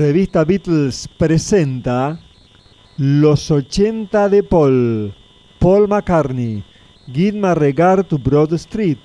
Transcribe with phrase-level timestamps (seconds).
[0.00, 2.18] Revista Beatles presenta
[2.96, 5.14] Los 80 de Paul,
[5.58, 6.64] Paul McCartney,
[7.06, 8.98] Give Regard to Broad Street,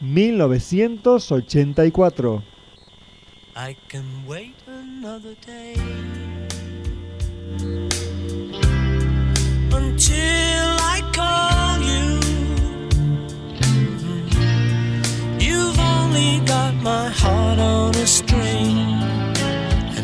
[0.00, 2.42] 1984.
[3.54, 5.76] I can wait another day
[9.70, 12.18] until I call you.
[15.38, 19.11] You've only got my heart on a string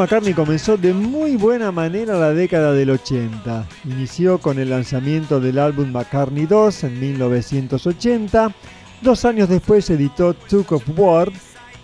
[0.00, 3.68] McCartney comenzó de muy buena manera la década del 80.
[3.84, 8.54] Inició con el lanzamiento del álbum McCartney 2 en 1980.
[9.02, 11.30] Dos años después editó Took of War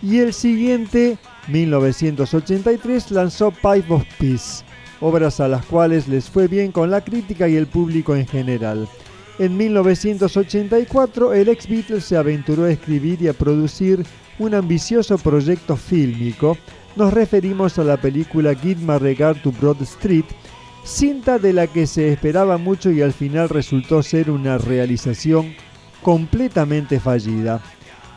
[0.03, 1.19] y el siguiente,
[1.49, 4.65] 1983, lanzó Pipe of Peace,
[5.01, 8.89] obras a las cuales les fue bien con la crítica y el público en general.
[9.39, 14.07] En 1984, el ex Beatles se aventuró a escribir y a producir
[14.39, 16.57] un ambicioso proyecto fílmico.
[16.97, 20.25] Nos referimos a la película Give My Regard to Broad Street,
[20.83, 25.55] cinta de la que se esperaba mucho y al final resultó ser una realización
[26.03, 27.61] completamente fallida.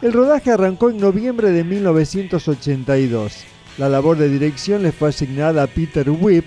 [0.01, 3.43] El rodaje arrancó en noviembre de 1982.
[3.77, 6.45] La labor de dirección le fue asignada a Peter Whip,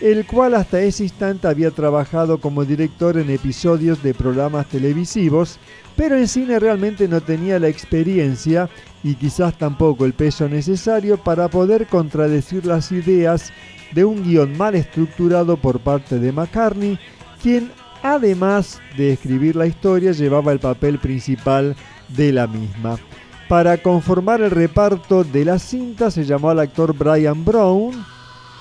[0.00, 5.58] el cual hasta ese instante había trabajado como director en episodios de programas televisivos,
[5.96, 8.68] pero en cine realmente no tenía la experiencia
[9.02, 13.52] y quizás tampoco el peso necesario para poder contradecir las ideas
[13.92, 16.98] de un guion mal estructurado por parte de McCartney,
[17.42, 17.70] quien
[18.02, 21.76] además de escribir la historia llevaba el papel principal
[22.08, 22.98] de la misma.
[23.48, 27.92] Para conformar el reparto de la cinta se llamó al actor Brian Brown,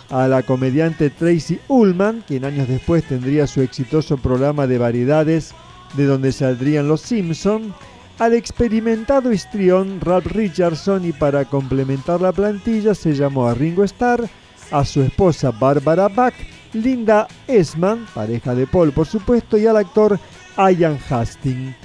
[0.09, 5.55] a la comediante Tracy Ullman, quien años después tendría su exitoso programa de variedades
[5.93, 7.73] de donde saldrían los Simpson,
[8.19, 14.29] al experimentado histrión Ralph Richardson y para complementar la plantilla se llamó a Ringo Starr,
[14.71, 16.33] a su esposa Barbara Bach,
[16.73, 20.19] Linda Esman, pareja de Paul por supuesto, y al actor
[20.57, 21.75] Ian Hastings.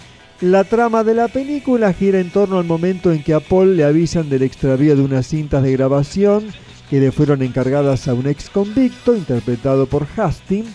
[0.40, 3.84] La trama de la película gira en torno al momento en que a Paul le
[3.84, 6.46] avisan del extravío de unas cintas de grabación
[6.88, 10.70] que le fueron encargadas a un ex convicto interpretado por Hastings,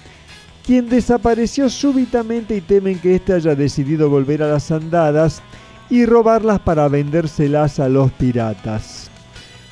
[0.66, 5.42] quien desapareció súbitamente y temen que éste haya decidido volver a las andadas
[5.90, 9.10] y robarlas para vendérselas a los piratas.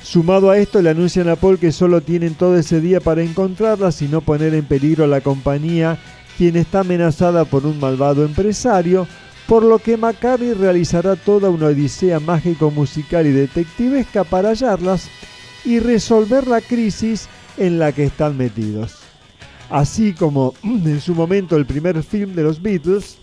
[0.02, 4.02] Sumado a esto, le anuncian a Paul que solo tienen todo ese día para encontrarlas
[4.02, 5.98] y no poner en peligro a la compañía,
[6.36, 9.06] quien está amenazada por un malvado empresario,
[9.46, 15.08] por lo que McCartney realizará toda una odisea mágico-musical y detectivesca para hallarlas
[15.64, 19.01] y resolver la crisis en la que están metidos.
[19.72, 23.16] Así como en su momento el primer film de los Beatles,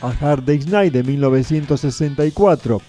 [0.00, 2.80] A Hard Day's Night de 1964,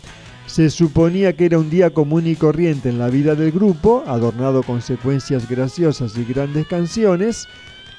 [0.48, 4.64] se suponía que era un día común y corriente en la vida del grupo, adornado
[4.64, 7.46] con secuencias graciosas y grandes canciones,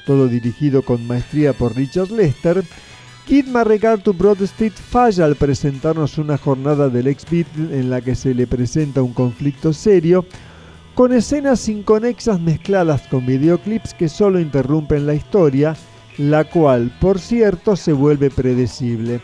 [0.07, 2.65] todo dirigido con maestría por Richard Lester,
[3.27, 8.01] Kid Regard to Broad Street falla al presentarnos una jornada del ex Beatle en la
[8.01, 10.25] que se le presenta un conflicto serio,
[11.03, 15.75] con escenas inconexas mezcladas con videoclips que solo interrumpen la historia,
[16.17, 19.21] la cual, por cierto, se vuelve predecible.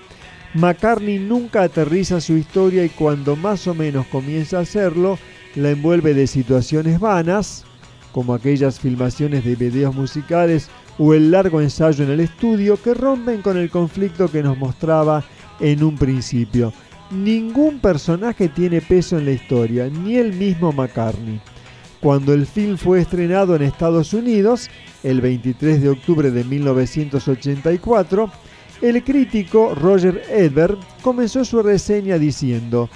[0.54, 5.20] McCartney nunca aterriza su historia y cuando más o menos comienza a hacerlo,
[5.54, 7.64] la envuelve de situaciones vanas,
[8.11, 13.40] como aquellas filmaciones de videos musicales o el largo ensayo en el estudio que rompen
[13.40, 15.23] con el conflicto que nos mostraba
[15.61, 16.73] en un principio.
[17.12, 21.40] Ningún personaje tiene peso en la historia, ni el mismo McCartney.
[22.00, 24.71] Cuando el film fue estrenado en Estados Unidos,
[25.02, 28.31] el 23 de octubre de 1984,
[28.83, 32.88] el crítico Roger Ebert comenzó su reseña diciendo,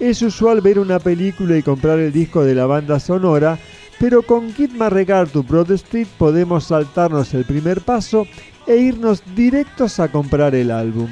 [0.00, 3.56] es usual ver una película y comprar el disco de la banda sonora,
[4.00, 8.26] pero con Kid Regard to Broad Street podemos saltarnos el primer paso
[8.66, 11.08] e irnos directos a comprar el álbum.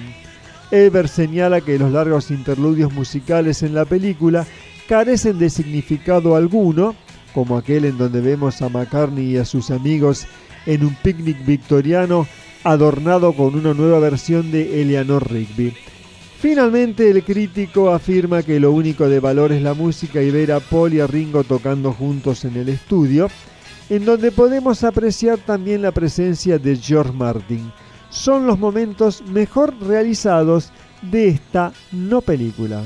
[0.73, 4.45] Ebert señala que los largos interludios musicales en la película
[4.88, 6.97] carecen de significado alguno
[7.35, 10.26] como aquel en donde vemos a McCartney y a sus amigos
[10.66, 12.26] en un picnic victoriano
[12.64, 15.75] adornado con una nueva versión de Eleanor Rigby.
[16.40, 20.61] Finalmente el crítico afirma que lo único de valor es la música y ver a
[20.61, 23.28] Paul y a Ringo tocando juntos en el estudio,
[23.90, 27.73] en donde podemos apreciar también la presencia de George Martin.
[28.11, 30.70] Son los momentos mejor realizados
[31.02, 32.82] de esta no película.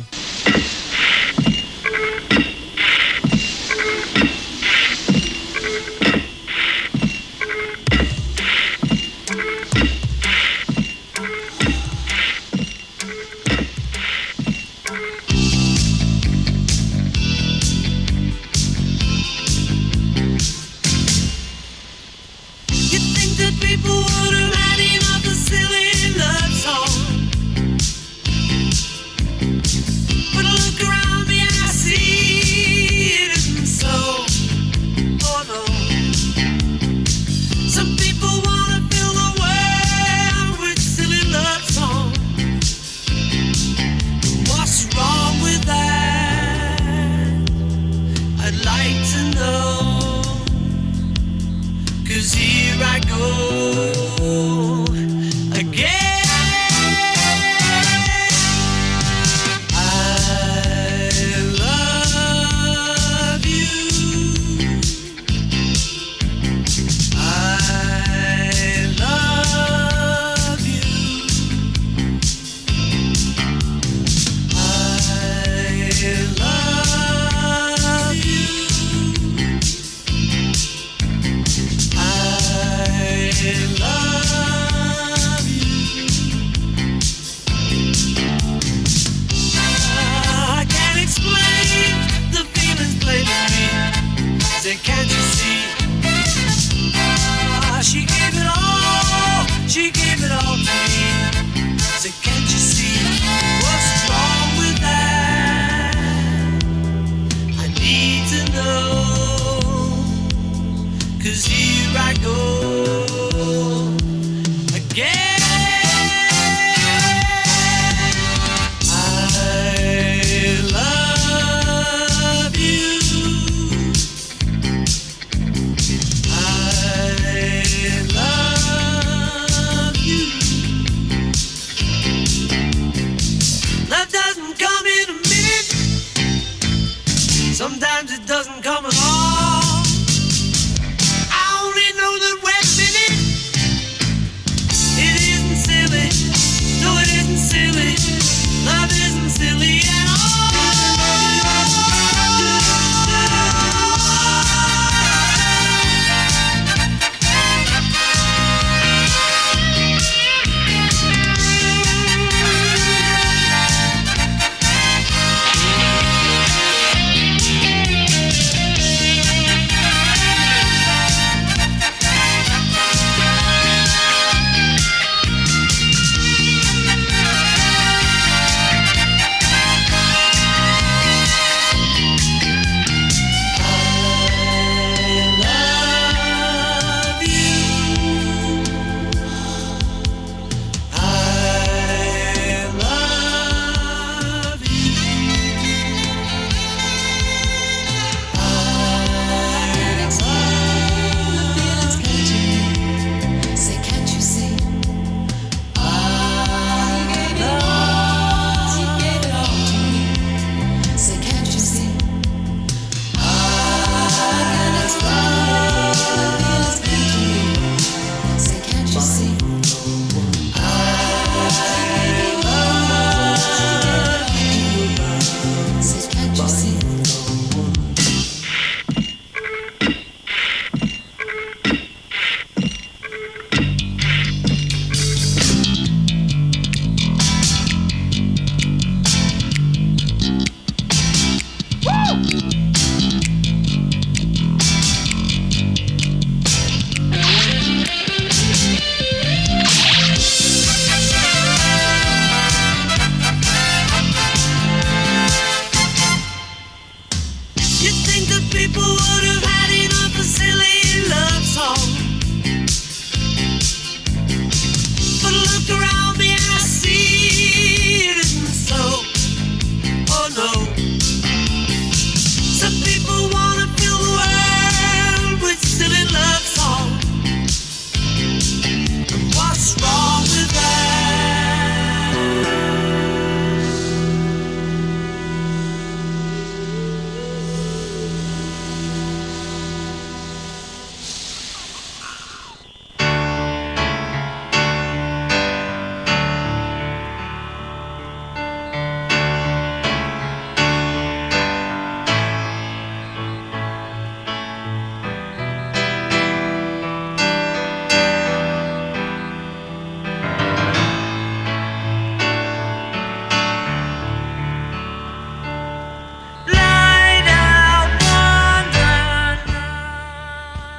[52.72, 54.11] here I go.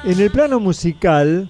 [0.06, 1.48] En el plano musical,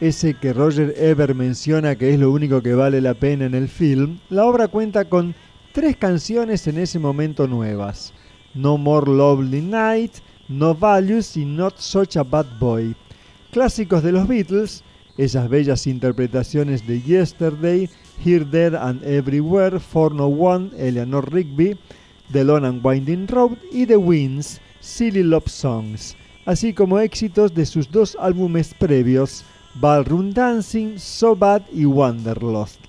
[0.00, 3.68] ese que Roger Ever menciona que es lo único que vale la pena en el
[3.68, 5.36] film, la obra cuenta con
[5.70, 8.12] tres canciones en ese momento nuevas.
[8.54, 10.14] No More Lovely Night,
[10.48, 12.96] No Values y Not Such a Bad Boy.
[13.52, 14.82] Clásicos de los Beatles,
[15.16, 17.88] esas bellas interpretaciones de Yesterday,
[18.24, 21.78] Here, There and Everywhere, For No One, Eleanor Rigby,
[22.32, 27.66] The Long and Winding Road y The Winds, Silly Love Songs así como éxitos de
[27.66, 29.44] sus dos álbumes previos,
[29.74, 32.80] Ballroom Dancing, So Bad y Wanderlust.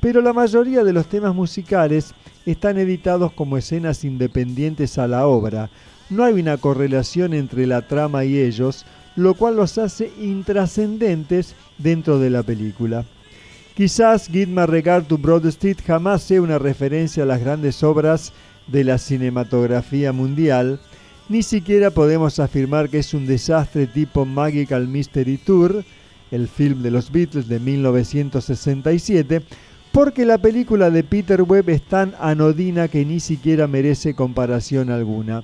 [0.00, 2.14] Pero la mayoría de los temas musicales
[2.46, 5.70] están editados como escenas independientes a la obra.
[6.08, 8.86] No hay una correlación entre la trama y ellos,
[9.16, 13.04] lo cual los hace intrascendentes dentro de la película.
[13.74, 18.32] Quizás Guide My Regard to Broad Street jamás sea una referencia a las grandes obras
[18.66, 20.80] de la cinematografía mundial,
[21.28, 25.84] ni siquiera podemos afirmar que es un desastre tipo Magical Mystery Tour,
[26.30, 29.42] el film de los Beatles de 1967,
[29.92, 35.42] porque la película de Peter Webb es tan anodina que ni siquiera merece comparación alguna.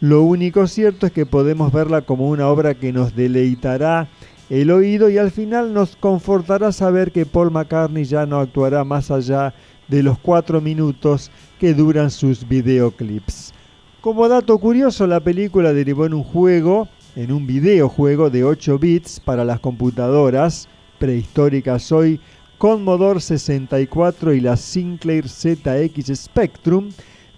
[0.00, 4.08] Lo único cierto es que podemos verla como una obra que nos deleitará
[4.48, 9.10] el oído y al final nos confortará saber que Paul McCartney ya no actuará más
[9.10, 9.54] allá
[9.86, 13.52] de los cuatro minutos que duran sus videoclips.
[14.00, 19.20] Como dato curioso, la película derivó en un juego, en un videojuego de 8 bits
[19.20, 22.18] para las computadoras prehistóricas hoy,
[22.56, 26.88] Commodore 64 y la Sinclair ZX Spectrum,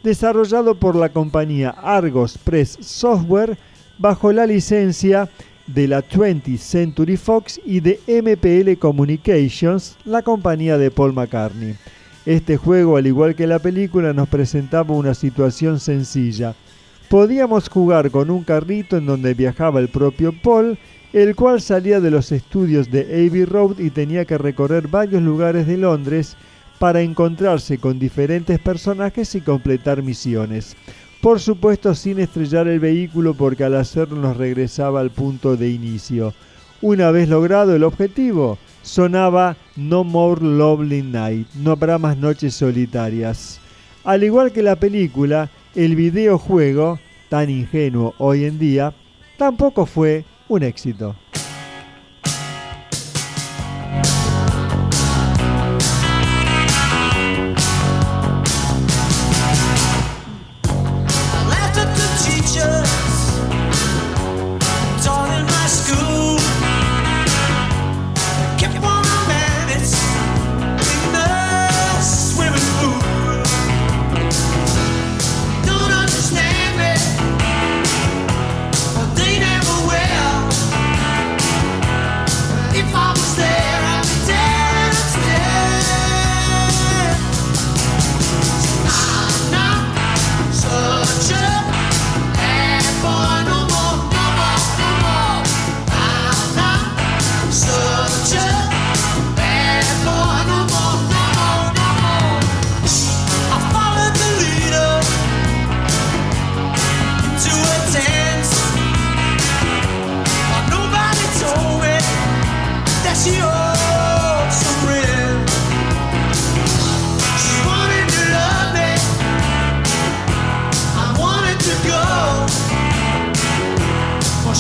[0.05, 3.59] desarrollado por la compañía Argos Press Software
[3.99, 5.29] bajo la licencia
[5.67, 11.75] de la 20th Century Fox y de MPL Communications, la compañía de Paul McCartney.
[12.25, 16.55] Este juego, al igual que la película, nos presentaba una situación sencilla.
[17.09, 20.79] Podíamos jugar con un carrito en donde viajaba el propio Paul,
[21.13, 25.67] el cual salía de los estudios de Abbey Road y tenía que recorrer varios lugares
[25.67, 26.37] de Londres
[26.79, 30.77] para encontrarse con diferentes personajes y completar misiones.
[31.21, 36.35] Por supuesto sin estrellar el vehículo porque al hacerlo nos regresaba al punto de inicio.
[36.81, 43.61] Una vez logrado el objetivo, sonaba No More Lovely Night, no habrá más noches solitarias.
[44.05, 48.93] Al igual que la película, el videojuego, tan ingenuo hoy en día,
[49.39, 51.17] tampoco fue un éxito.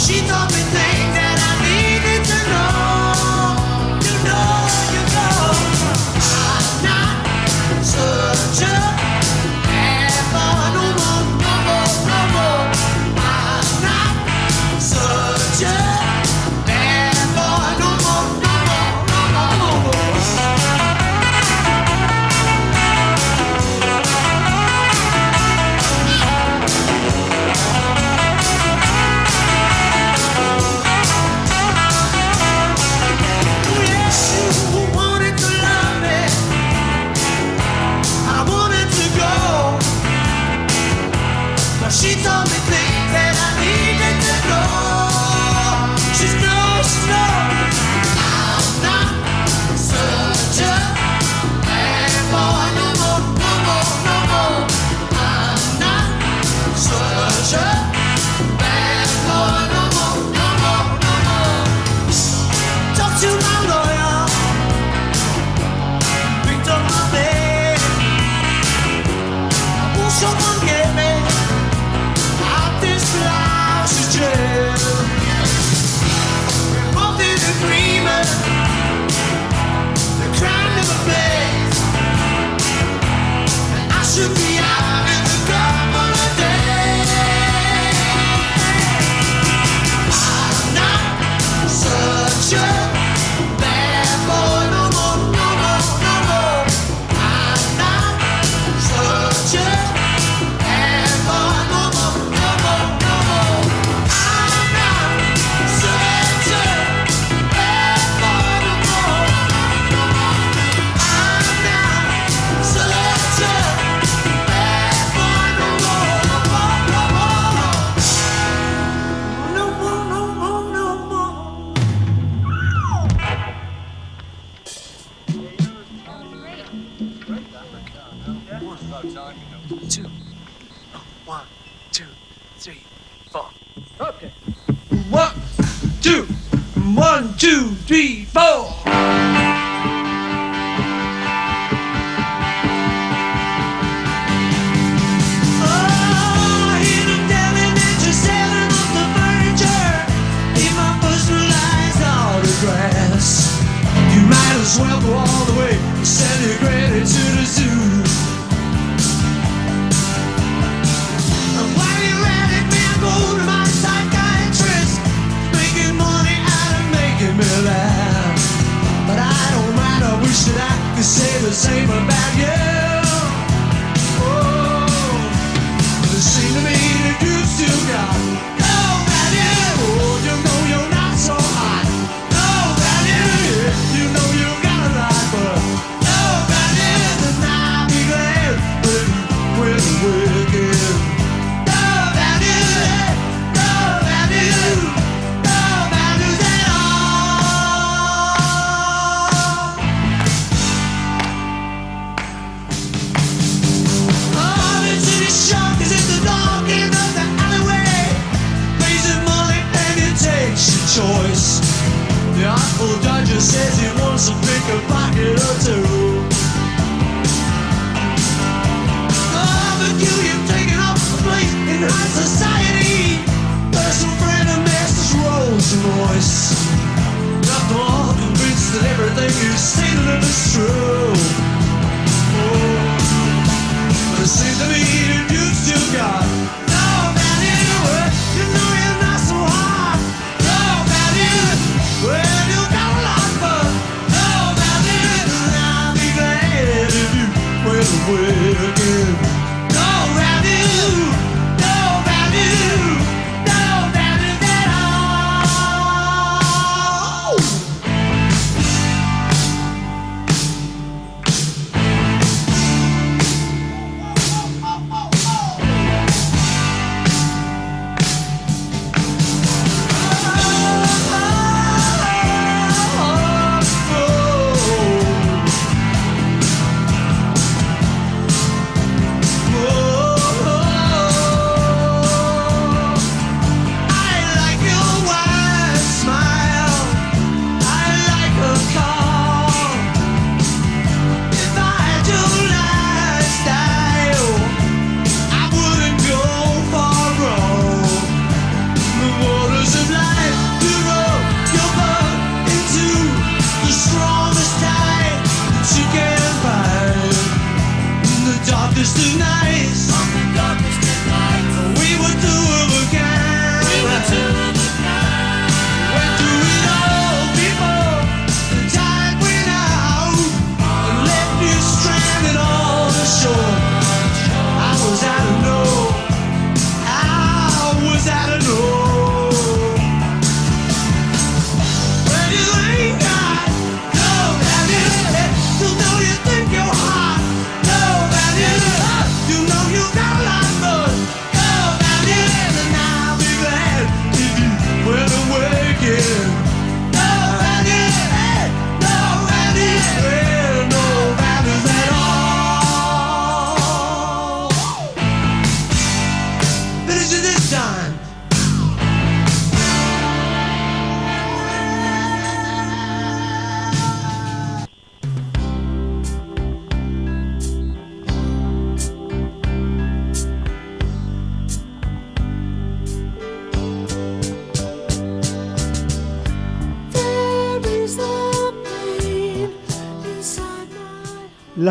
[0.03, 0.27] Well, she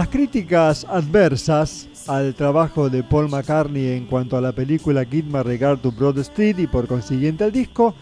[0.02, 5.44] Las críticas adversas al trabajo de Paul McCartney en cuanto a la película Kid My
[5.44, 7.94] Regard to Broad Street y por consiguiente al disco,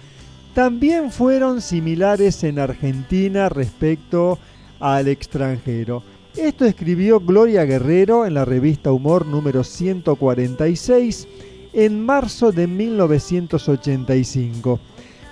[0.54, 4.40] también fueron similares en Argentina respecto
[4.80, 6.02] al extranjero.
[6.38, 11.28] Esto escribió Gloria Guerrero en la revista Humor número 146
[11.74, 14.80] en marzo de 1985.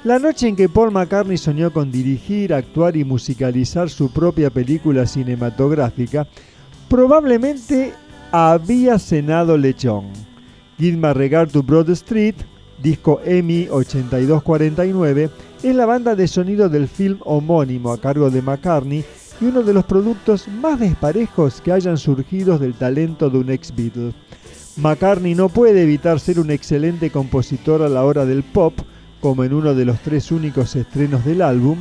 [0.03, 5.05] La noche en que Paul McCartney soñó con dirigir, actuar y musicalizar su propia película
[5.05, 6.27] cinematográfica,
[6.89, 7.93] Probablemente
[8.31, 10.05] había cenado lechón.
[10.77, 12.35] Gilma Regard to Broad Street,
[12.81, 15.29] disco EMI 8249,
[15.63, 19.03] es la banda de sonido del film homónimo a cargo de McCartney
[19.41, 23.75] y uno de los productos más desparejos que hayan surgido del talento de un ex
[23.75, 24.13] Beatle.
[24.77, 28.73] McCartney no puede evitar ser un excelente compositor a la hora del pop,
[29.19, 31.79] como en uno de los tres únicos estrenos del álbum,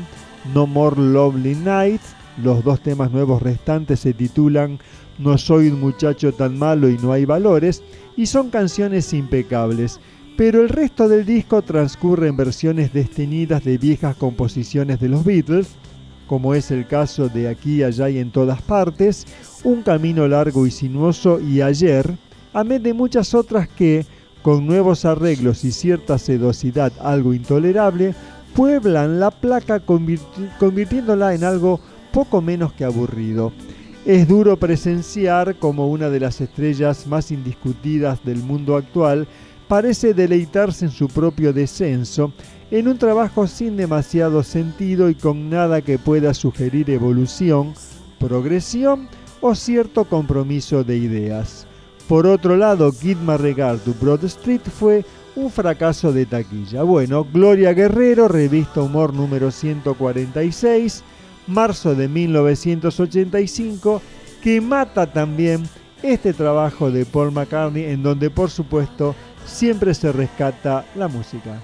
[0.52, 4.79] No More Lovely Nights los dos temas nuevos restantes se titulan
[5.18, 7.83] No soy un muchacho tan malo y no hay valores
[8.16, 10.01] y son canciones impecables.
[10.37, 15.68] Pero el resto del disco transcurre en versiones destenidas de viejas composiciones de los Beatles,
[16.27, 19.27] como es el caso de Aquí, Allá y en todas partes,
[19.64, 22.18] Un camino largo y sinuoso y Ayer,
[22.53, 24.05] amén de muchas otras que,
[24.42, 28.14] con nuevos arreglos y cierta sedosidad algo intolerable,
[28.55, 31.81] pueblan la placa convirti- convirtiéndola en algo
[32.16, 33.52] poco menos que aburrido.
[34.07, 39.29] Es duro presenciar como una de las estrellas más indiscutidas del mundo actual
[39.68, 42.33] parece deleitarse en su propio descenso,
[42.70, 47.74] en un trabajo sin demasiado sentido y con nada que pueda sugerir evolución,
[48.18, 49.11] progresión
[49.42, 51.66] o cierto compromiso de ideas.
[52.09, 56.83] Por otro lado, Kid Regard to Broad Street fue un fracaso de taquilla.
[56.83, 61.05] Bueno, Gloria Guerrero, revista Humor número 146,
[61.46, 64.02] marzo de 1985,
[64.42, 65.62] que mata también
[66.02, 71.62] este trabajo de Paul McCartney, en donde por supuesto siempre se rescata la música.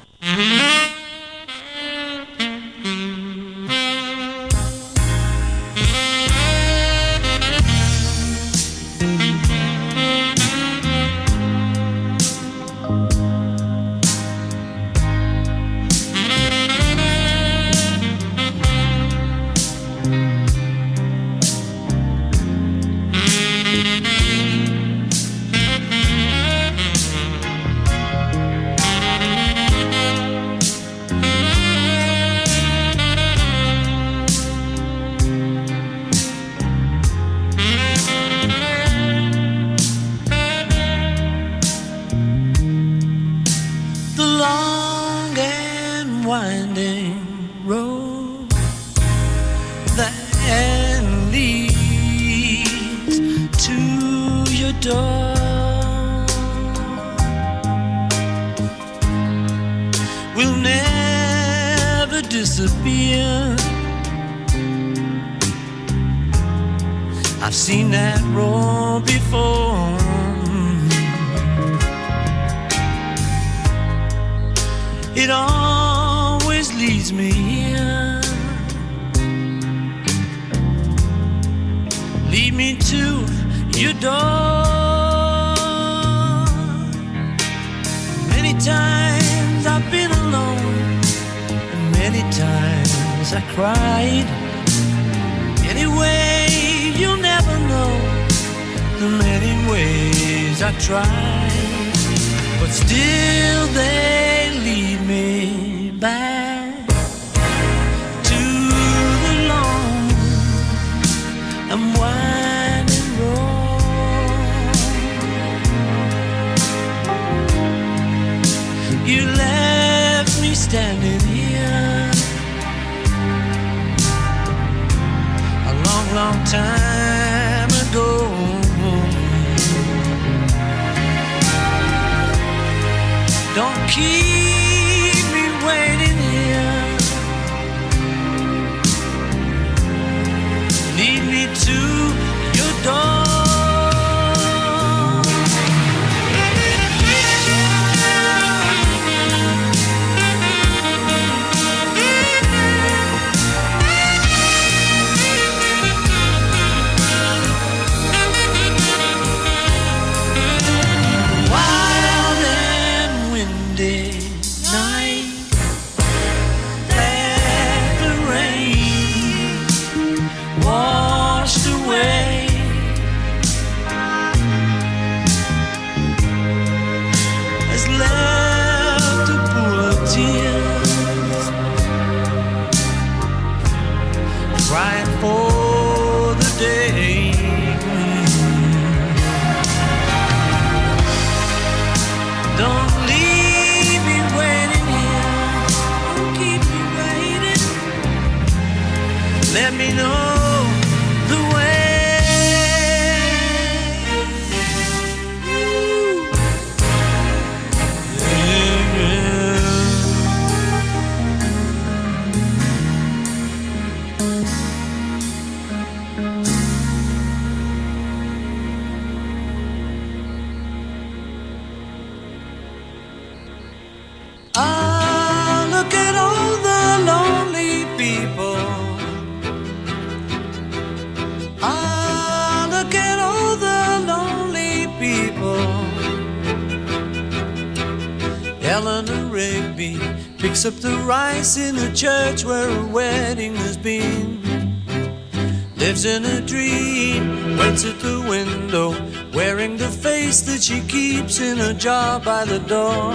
[251.83, 253.13] Jar by the door.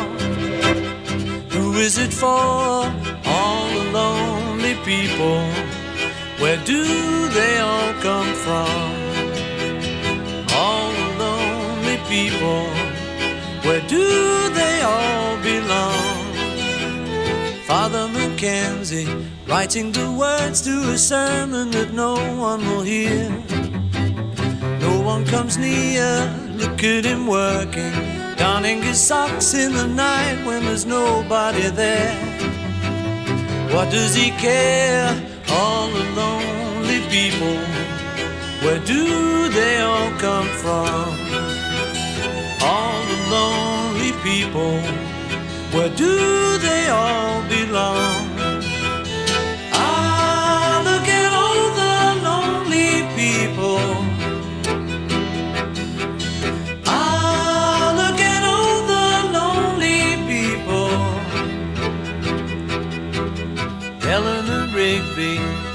[1.56, 2.28] Who is it for?
[2.28, 5.42] All the lonely people.
[6.42, 6.84] Where do
[7.30, 8.78] they all come from?
[10.52, 12.66] All the lonely people.
[13.66, 14.06] Where do
[14.60, 16.26] they all belong?
[17.68, 19.08] Father Mackenzie
[19.48, 23.30] writing the words to a sermon that no one will hear.
[24.82, 26.12] No one comes near,
[26.58, 27.94] look at him working,
[28.48, 32.16] donning his socks in the night when there's nobody there.
[33.74, 35.10] What does he care?
[35.50, 37.58] All the lonely people,
[38.64, 39.04] where do
[39.50, 41.04] they all come from?
[42.72, 44.76] All the lonely people,
[45.74, 46.14] where do
[46.68, 48.27] they all belong?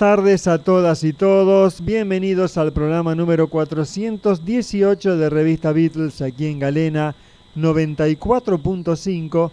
[0.00, 1.84] tardes a todas y todos.
[1.84, 7.14] Bienvenidos al programa número 418 de Revista Beatles aquí en Galena
[7.54, 9.50] 94.5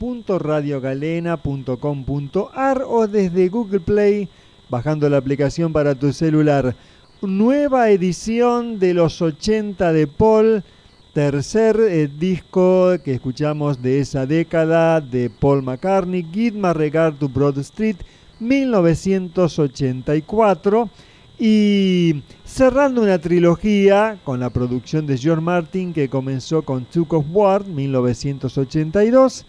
[0.00, 4.30] www.radiogalena.com.ar o desde Google Play
[4.70, 6.74] bajando la aplicación para tu celular.
[7.20, 10.64] Nueva edición de los 80 de Paul,
[11.12, 16.24] tercer eh, disco que escuchamos de esa década de Paul McCartney,
[16.54, 17.96] My Regard to Broad Street,
[18.40, 20.90] 1984
[21.38, 27.26] y cerrando una trilogía con la producción de George Martin que comenzó con Took of
[27.30, 29.44] War 1982,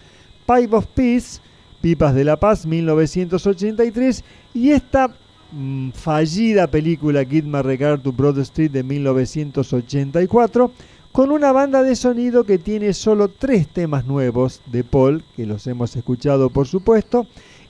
[0.47, 1.39] Pipe of Peace,
[1.81, 4.23] Pipas de la Paz 1983
[4.55, 5.13] y esta
[5.51, 10.71] mm, fallida película Kid My Regard to Broad Street de 1984
[11.11, 15.65] con una banda de sonido que tiene solo tres temas nuevos de Paul, que los
[15.65, 17.25] hemos escuchado por supuesto,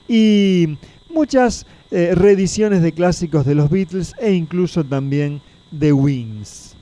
[0.08, 0.78] y
[1.16, 5.40] muchas eh, reediciones de clásicos de los Beatles e incluso también
[5.76, 6.76] The Wings.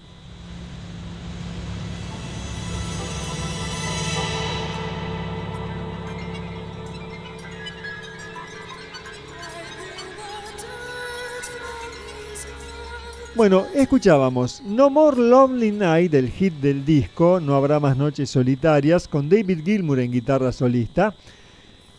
[13.36, 19.06] Bueno, escuchábamos No More Lonely Night, del hit del disco, No Habrá Más Noches Solitarias,
[19.06, 21.14] con David Gilmour en guitarra solista.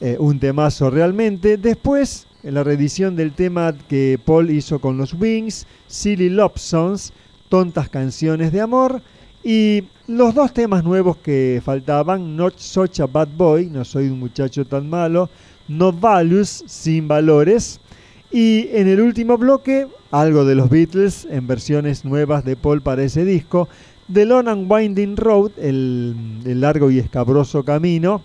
[0.02, 1.56] Eh, un temazo realmente.
[1.58, 7.14] Después, la reedición del tema que Paul hizo con los Wings, Silly Love Songs,
[7.48, 9.02] Tontas Canciones de Amor.
[9.42, 14.20] Y los dos temas nuevos que faltaban, Not Such a Bad Boy, No Soy un
[14.20, 15.30] Muchacho Tan Malo,
[15.70, 17.80] No Values, Sin Valores.
[18.32, 23.04] Y en el último bloque, algo de los Beatles en versiones nuevas de Paul para
[23.04, 23.70] ese disco,
[24.12, 28.22] The Long and Winding Road, el largo y escabroso camino,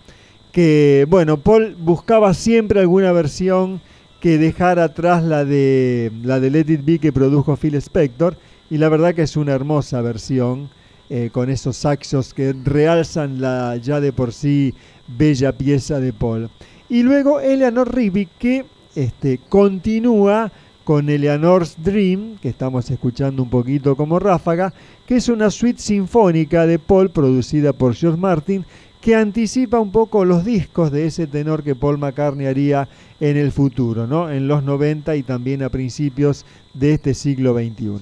[0.52, 3.80] que bueno, Paul buscaba siempre alguna versión
[4.20, 8.36] que dejara atrás la de la de Let It Be que produjo Phil Spector
[8.68, 10.68] y la verdad que es una hermosa versión
[11.08, 14.74] eh, con esos saxos que realzan la ya de por sí
[15.08, 16.50] bella pieza de Paul.
[16.88, 20.52] Y luego Eleanor Rigby que este, continúa
[20.84, 24.72] con Eleanor's Dream, que estamos escuchando un poquito como ráfaga,
[25.06, 28.64] que es una suite sinfónica de Paul producida por George Martin,
[29.00, 32.88] que anticipa un poco los discos de ese tenor que Paul McCartney haría
[33.18, 34.30] en el futuro, ¿no?
[34.30, 36.44] en los 90 y también a principios
[36.74, 38.00] de este siglo XXI.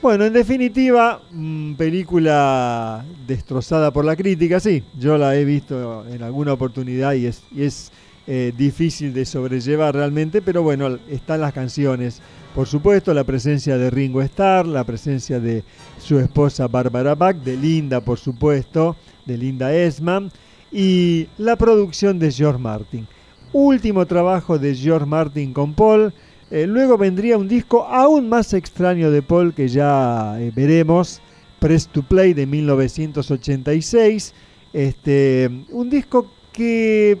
[0.00, 6.24] Bueno, en definitiva, mm, película destrozada por la crítica, sí, yo la he visto en
[6.24, 7.92] alguna oportunidad y es, y es
[8.26, 12.20] eh, difícil de sobrellevar realmente, pero bueno, están las canciones.
[12.54, 15.64] Por supuesto, la presencia de Ringo Starr, la presencia de
[15.98, 18.94] su esposa Barbara Bach, de Linda, por supuesto,
[19.26, 20.30] de Linda Esman,
[20.70, 23.08] y la producción de George Martin.
[23.52, 26.14] Último trabajo de George Martin con Paul.
[26.50, 31.20] Eh, luego vendría un disco aún más extraño de Paul que ya eh, veremos,
[31.58, 34.32] Press to Play de 1986.
[34.72, 37.18] Este, un disco que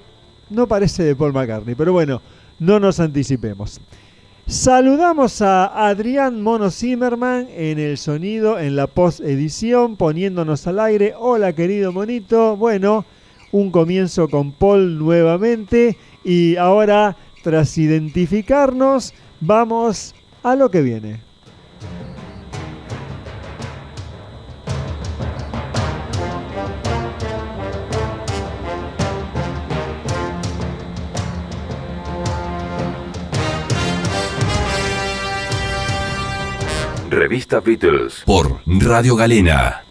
[0.50, 2.20] no parece de Paul McCartney, pero bueno,
[2.58, 3.80] no nos anticipemos.
[4.46, 11.14] Saludamos a Adrián Mono Zimmerman en el sonido, en la post edición, poniéndonos al aire.
[11.16, 12.56] Hola querido monito.
[12.56, 13.04] Bueno,
[13.52, 21.31] un comienzo con Paul nuevamente y ahora tras identificarnos, vamos a lo que viene.
[37.22, 39.84] Revista Beatles por Radio Galena.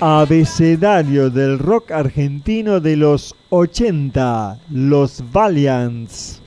[0.00, 6.40] Abecedario del rock argentino de los 80, los Valiants.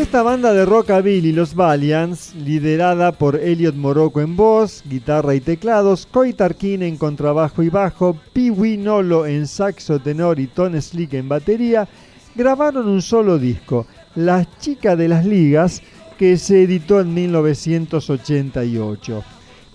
[0.00, 6.08] Esta banda de rockabilly, los Valiants, liderada por Elliot Morocco en voz, guitarra y teclados,
[6.10, 11.12] Coy Tarquin en contrabajo y bajo, Pee Wee Nolo en saxo tenor y Tone Slick
[11.12, 11.86] en batería,
[12.34, 15.82] grabaron un solo disco, Las Chicas de las Ligas,
[16.18, 19.22] que se editó en 1988.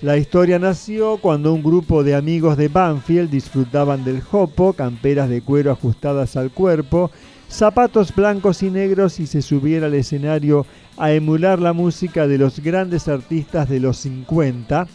[0.02, 5.44] La historia nació cuando un grupo de amigos de Banfield disfrutaban del jopo, camperas de
[5.44, 7.12] cuero ajustadas al cuerpo,
[7.50, 10.66] zapatos blancos y negros y se subiera al escenario
[10.98, 14.88] a emular la música de los grandes artistas de los 50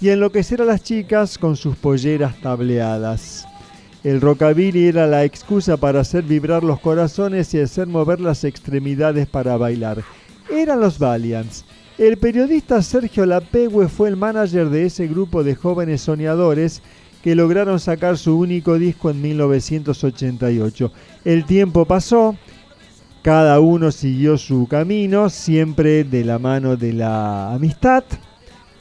[0.00, 3.46] y enloquecer a las chicas con sus polleras tableadas.
[4.02, 9.26] El rockabilly era la excusa para hacer vibrar los corazones y hacer mover las extremidades
[9.26, 10.02] para bailar.
[10.50, 11.64] Eran los Valiants.
[11.96, 16.82] El periodista Sergio Lapegue fue el manager de ese grupo de jóvenes soñadores
[17.24, 20.92] que lograron sacar su único disco en 1988.
[21.24, 22.36] El tiempo pasó,
[23.22, 28.04] cada uno siguió su camino, siempre de la mano de la amistad,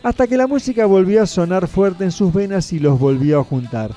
[0.04, 3.46] hasta que la música volvió a sonar fuerte en sus venas y los volvió a
[3.46, 3.92] juntar.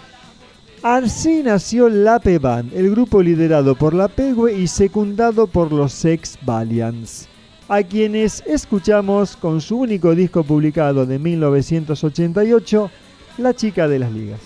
[0.81, 7.27] Así nació Lape Band, el grupo liderado por Lapegue y secundado por los Sex Valiants,
[7.67, 12.91] a quienes escuchamos con su único disco publicado de 1988,
[13.39, 14.41] la chica de las ligas.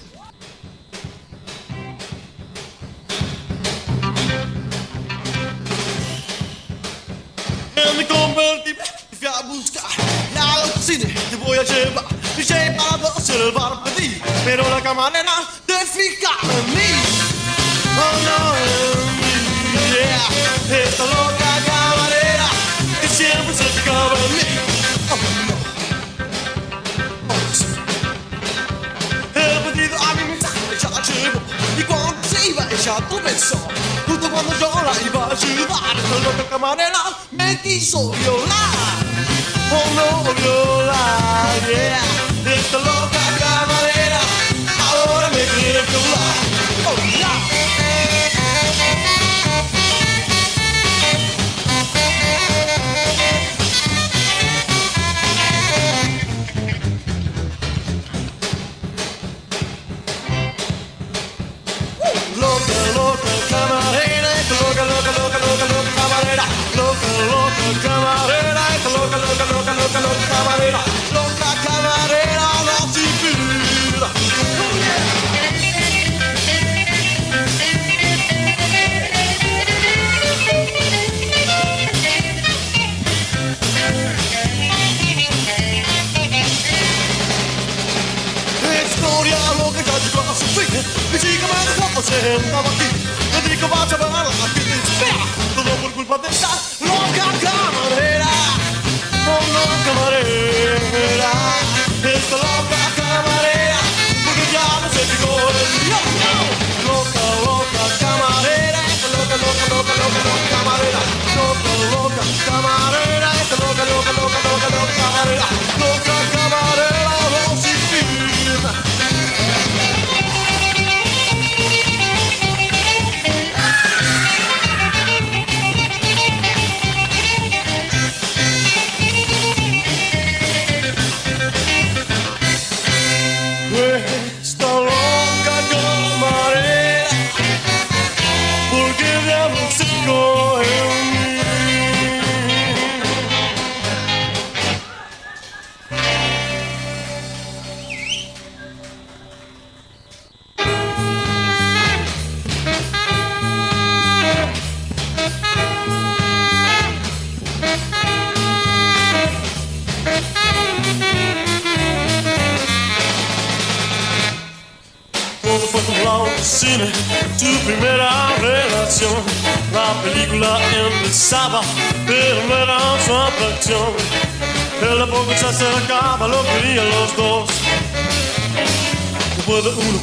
[11.30, 12.05] Te voy a buscar la llevar,
[12.36, 15.32] te llevar a dos el bar para ti, pero la camarena
[15.66, 16.91] te fija en mí.
[17.97, 18.66] Oh no, en
[19.20, 19.34] mí,
[19.93, 20.28] yeah.
[20.82, 22.49] Esta loca camarera
[23.01, 24.49] que siempre se fijaba en mí.
[25.11, 25.49] Oh,
[32.68, 33.00] e ci ha
[34.04, 38.39] tutto quando giola i facci dare quello che camare là metti solo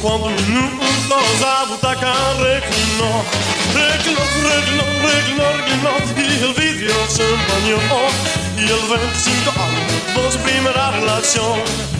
[0.00, 0.30] quando
[1.08, 3.24] nós avutaca reclinó
[3.74, 7.74] Reclinó, reclinó, reclinó, reclinó E ele vídeo se champanhe
[8.56, 11.97] E ele 25 anos, vossa primeira relação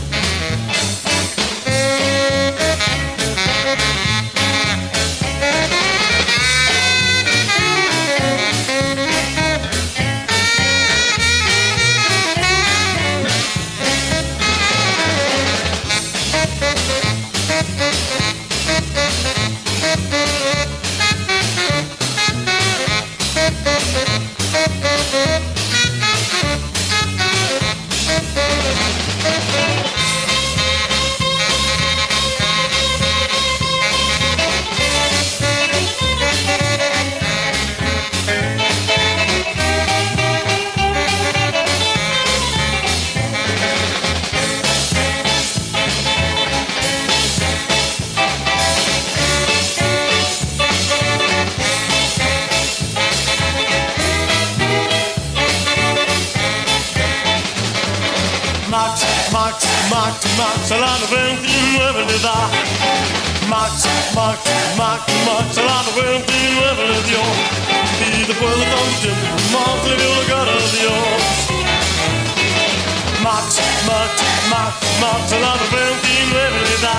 [73.89, 74.13] Max,
[74.51, 76.99] Max, Max, la vent in revelità.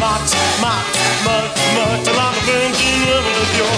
[0.00, 0.84] Max, Max,
[1.24, 1.44] Max,
[1.76, 3.70] Max, la vent in revelità.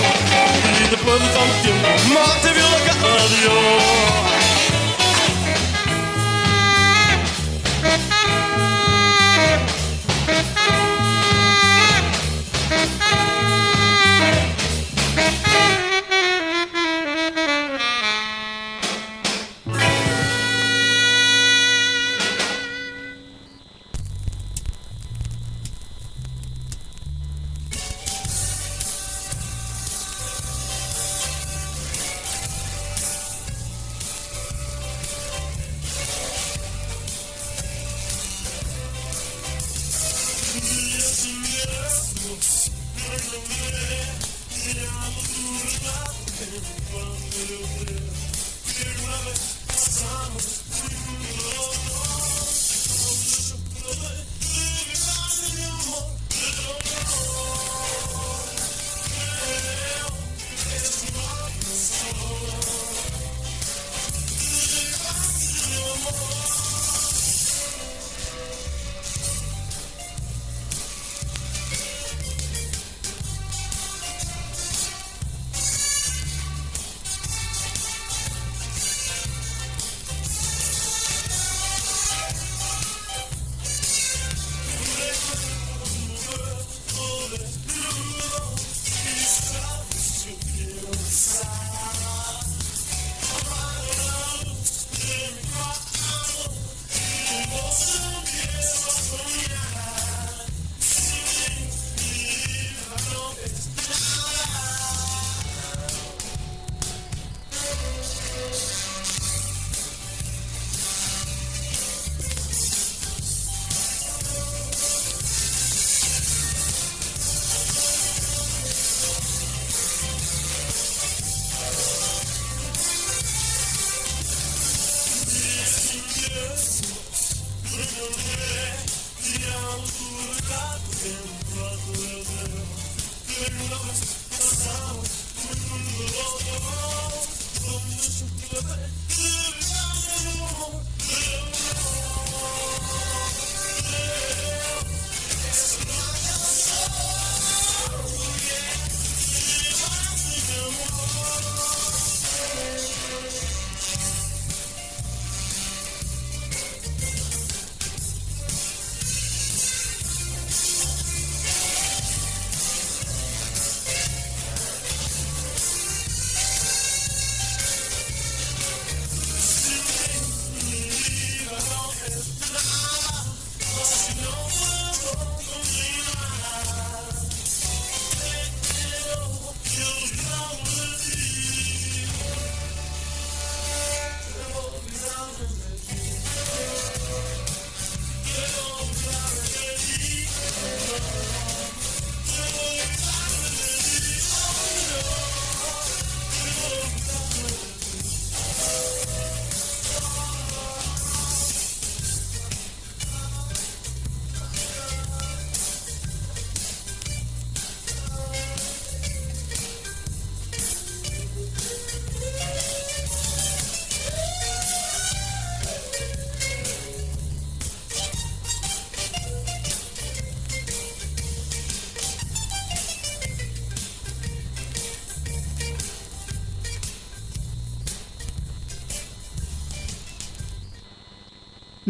[0.81, 3.25] E depois do tanto tempo, Max, vi a cara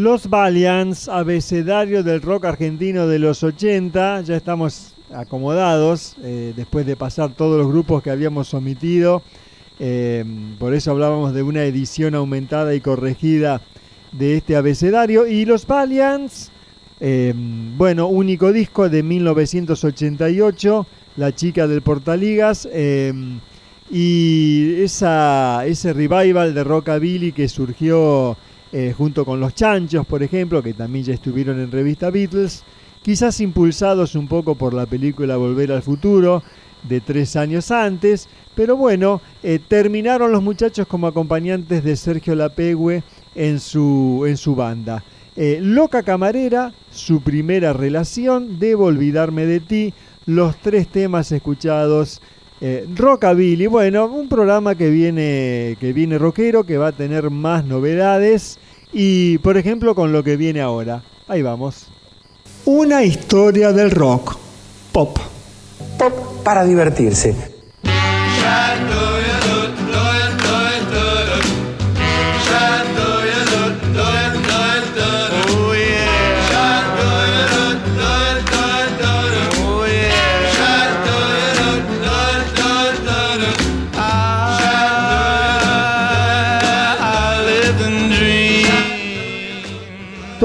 [0.00, 6.96] Los Valiants, abecedario del rock argentino de los 80, ya estamos acomodados eh, después de
[6.96, 9.22] pasar todos los grupos que habíamos omitido.
[9.78, 10.24] Eh,
[10.58, 13.60] por eso hablábamos de una edición aumentada y corregida
[14.12, 15.26] de este abecedario.
[15.26, 16.50] Y los Valiants,
[16.98, 17.34] eh,
[17.76, 20.86] bueno, único disco de 1988,
[21.16, 22.66] La chica del Portaligas.
[23.90, 28.38] y esa, ese revival de rockabilly que surgió
[28.72, 32.62] eh, junto con los Chanchos, por ejemplo, que también ya estuvieron en revista Beatles,
[33.02, 36.42] quizás impulsados un poco por la película Volver al Futuro
[36.88, 43.02] de tres años antes, pero bueno, eh, terminaron los muchachos como acompañantes de Sergio Lapegüe
[43.34, 45.02] en su, en su banda.
[45.36, 49.94] Eh, Loca Camarera, su primera relación, Debo olvidarme de ti,
[50.26, 52.20] los tres temas escuchados
[52.60, 57.64] eh, Rockabilly, bueno, un programa que viene, que viene rockero, que va a tener más
[57.64, 58.58] novedades
[58.92, 61.02] y, por ejemplo, con lo que viene ahora.
[61.26, 61.88] Ahí vamos.
[62.66, 64.36] Una historia del rock.
[64.92, 65.18] Pop.
[65.98, 67.34] Pop para divertirse.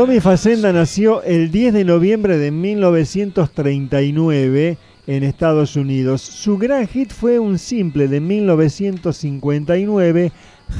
[0.05, 4.77] Tommy Facenda nació el 10 de noviembre de 1939
[5.07, 6.21] en Estados Unidos.
[6.21, 10.31] Su gran hit fue un simple de 1959,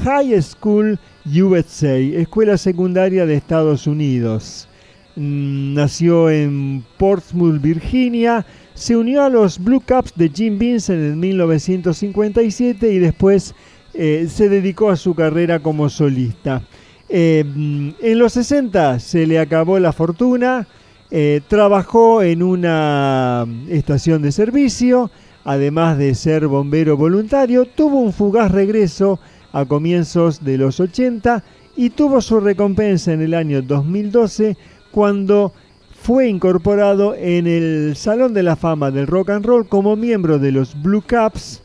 [0.04, 4.68] High School USA, Escuela Secundaria de Estados Unidos.
[5.16, 8.46] mm, nació en Portsmouth, Virginia.
[8.74, 13.56] Se unió a los Blue Caps de Jim Vincent en 1957 y después
[13.92, 16.62] eh, se dedicó a su carrera como solista.
[17.08, 20.66] Mm, en los 60 se le acabó la fortuna,
[21.10, 25.10] eh, trabajó en una estación de servicio,
[25.44, 29.20] además de ser bombero voluntario, tuvo un fugaz regreso
[29.52, 31.44] a comienzos de los 80
[31.76, 34.56] y tuvo su recompensa en el año 2012
[34.90, 35.52] cuando
[35.94, 40.52] fue incorporado en el Salón de la Fama del Rock and Roll como miembro de
[40.52, 41.62] los Blue Caps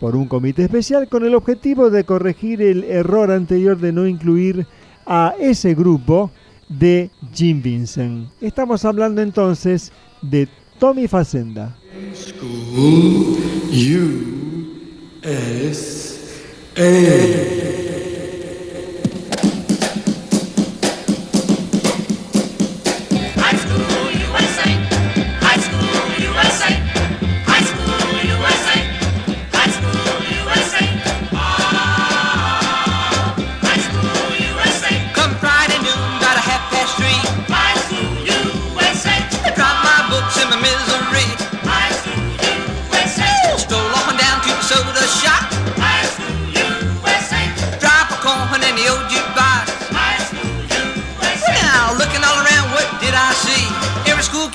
[0.00, 4.66] por un comité especial con el objetivo de corregir el error anterior de no incluir
[5.06, 6.30] a ese grupo
[6.68, 8.28] de Jim Vincent.
[8.40, 9.92] Estamos hablando entonces
[10.22, 11.76] de Tommy Facenda.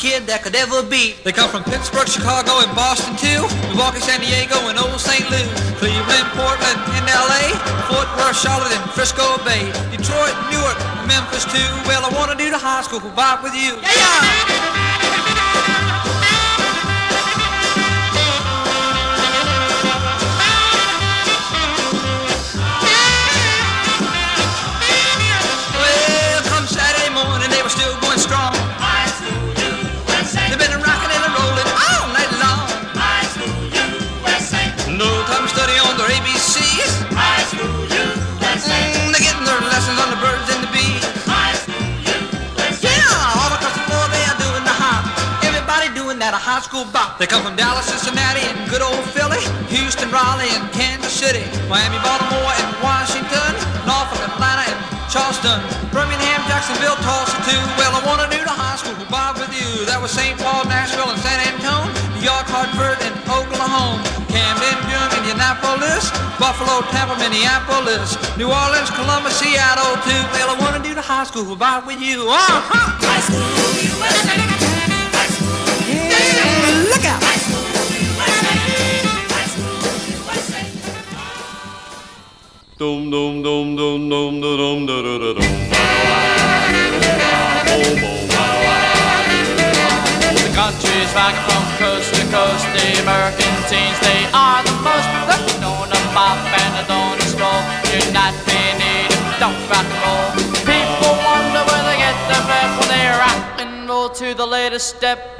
[0.03, 1.15] Kid that could ever be.
[1.23, 3.47] They come from Pittsburgh, Chicago, and Boston too.
[3.71, 5.23] Milwaukee, San Diego, and old St.
[5.31, 5.47] Louis.
[5.79, 7.55] Cleveland, Portland, and LA.
[7.87, 9.63] Fort Worth, Charlotte, and Frisco Bay.
[9.95, 10.75] Detroit, Newark,
[11.07, 11.71] Memphis too.
[11.87, 13.79] Well, I wanna do the high school vibe with you.
[13.79, 14.92] Yeah, yeah.
[60.03, 60.37] With was St.
[60.37, 61.87] Paul, Nashville, and San Antonio,
[62.19, 69.95] New York, Hartford, and Oklahoma, Camden, Durham, Indianapolis, Buffalo, Tampa, Minneapolis, New Orleans, Columbus, Seattle
[70.03, 70.23] too.
[70.35, 72.27] Well, I wanna do the high school vibe with you.
[72.27, 72.99] Uh-huh.
[72.99, 73.47] High school
[73.79, 74.35] USA.
[75.15, 77.23] High school Yeah, look out.
[77.23, 77.63] High school
[78.03, 78.59] USA.
[79.31, 79.87] High school
[80.19, 80.67] USA.
[82.75, 86.32] Dum dum dum dum dum da dum da da da dum.
[91.23, 92.67] Rocking from coast to coast.
[92.75, 95.07] The American teens, they are the most.
[95.63, 97.63] Known to pop and known to stroll.
[97.91, 100.27] You're not being needed, don't rock and roll.
[100.67, 104.87] People wonder where they get their breath when they rock and roll to the latest
[104.97, 105.39] step.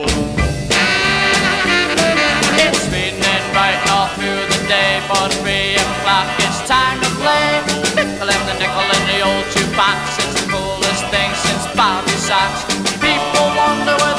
[2.64, 7.60] It's raining right all through the day, but three o'clock it's time to play.
[8.00, 10.00] Nickel and the nickel in the old jukebox.
[10.24, 12.64] It's the coolest thing since Bobby Socks.
[13.04, 14.13] People wonder where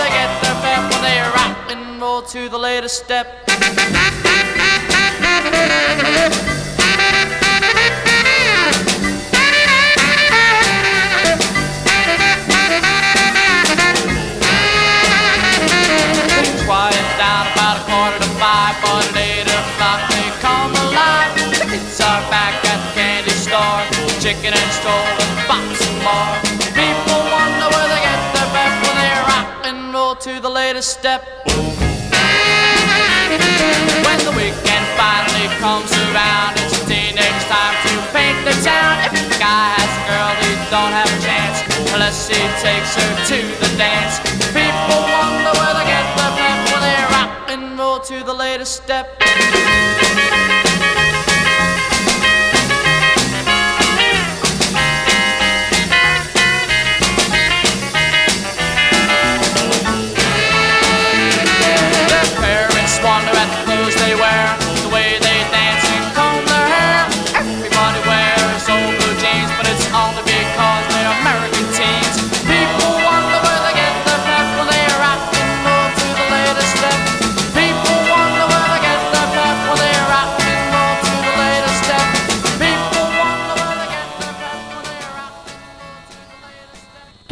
[1.04, 3.26] they rock and roll to the latest step.
[16.64, 21.32] Quiet down about a quarter to five, but at eight o'clock they come alive.
[22.30, 23.80] Back at the candy store,
[24.20, 25.04] chicken and stroll
[25.46, 26.33] box and more.
[30.84, 31.24] Step.
[31.46, 31.64] When
[34.20, 39.00] the weekend finally comes around, it's teenage time to paint the town.
[39.08, 43.12] If the guy has a girl, he don't have a chance unless he takes her
[43.32, 44.20] to the dance.
[44.52, 48.76] People wonder where they get their breath when they rock and roll to the latest
[48.82, 49.08] step.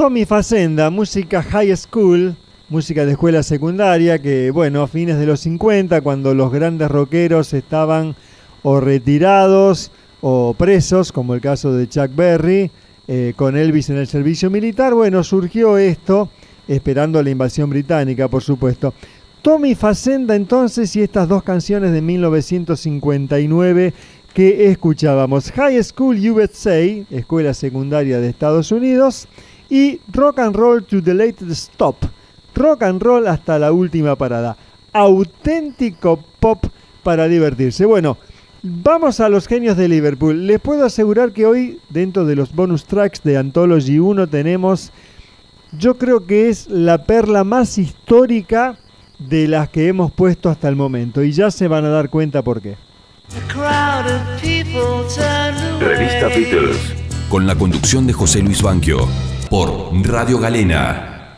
[0.03, 2.35] Tommy Facenda, música high school,
[2.69, 7.53] música de escuela secundaria, que bueno, a fines de los 50, cuando los grandes rockeros
[7.53, 8.17] estaban
[8.65, 12.73] o retirados o presos, como el caso de Chuck Berry,
[13.07, 16.31] eh, con Elvis en el servicio militar, bueno, surgió esto,
[16.67, 18.93] esperando la invasión británica, por supuesto.
[19.41, 23.95] Tommy Facenda entonces y estas dos canciones de 1959
[24.35, 25.53] que escuchábamos.
[25.53, 29.29] High School USA, Escuela Secundaria de Estados Unidos,
[29.73, 32.05] y Rock and Roll to the Latest Stop,
[32.55, 34.55] Rock and Roll hasta la última parada.
[34.93, 36.67] Auténtico pop
[37.03, 37.87] para divertirse.
[37.87, 38.19] Bueno,
[38.63, 40.47] vamos a los genios de Liverpool.
[40.47, 44.93] Les puedo asegurar que hoy, dentro de los bonus tracks de Anthology 1, tenemos,
[45.79, 48.77] yo creo que es la perla más histórica
[49.19, 51.23] de las que hemos puesto hasta el momento.
[51.23, 52.77] Y ya se van a dar cuenta por qué.
[55.81, 56.77] Revista Beatles.
[57.31, 59.09] Con la conducción de José Luis Banquio.
[59.53, 61.37] Por Radio Galena.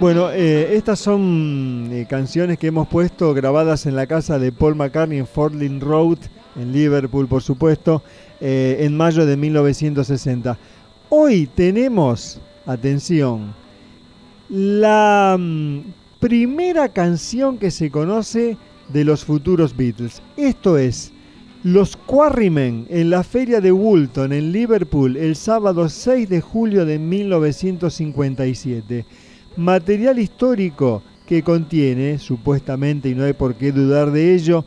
[0.00, 4.76] Bueno, eh, estas son eh, canciones que hemos puesto grabadas en la casa de Paul
[4.76, 6.16] McCartney en Fort Lynn Road,
[6.54, 8.02] en Liverpool, por supuesto,
[8.40, 10.58] eh, en mayo de 1960.
[11.08, 13.54] Hoy tenemos, atención,
[14.48, 15.80] la mm,
[16.20, 18.56] primera canción que se conoce
[18.88, 20.22] de los futuros Beatles.
[20.36, 21.12] Esto es
[21.62, 26.98] Los Quarrymen en la feria de Woolton en Liverpool el sábado 6 de julio de
[26.98, 29.06] 1957.
[29.56, 34.64] Material histórico que contiene, supuestamente, y no hay por qué dudar de ello,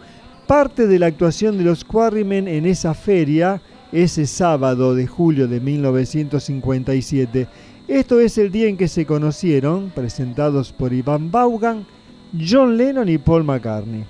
[0.50, 5.60] parte de la actuación de los Quarrymen en esa feria ese sábado de julio de
[5.60, 7.47] 1957.
[7.88, 11.86] Esto es el día en que se conocieron, presentados por Ivan Vaughan,
[12.34, 14.06] John Lennon y Paul McCartney.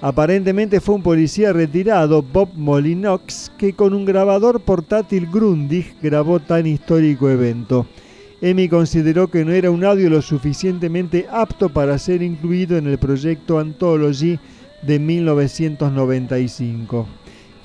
[0.00, 6.68] Aparentemente fue un policía retirado, Bob Molinox, que con un grabador portátil Grundig grabó tan
[6.68, 7.84] histórico evento.
[8.40, 12.96] Emi consideró que no era un audio lo suficientemente apto para ser incluido en el
[12.96, 14.38] proyecto Anthology
[14.82, 17.06] de 1995.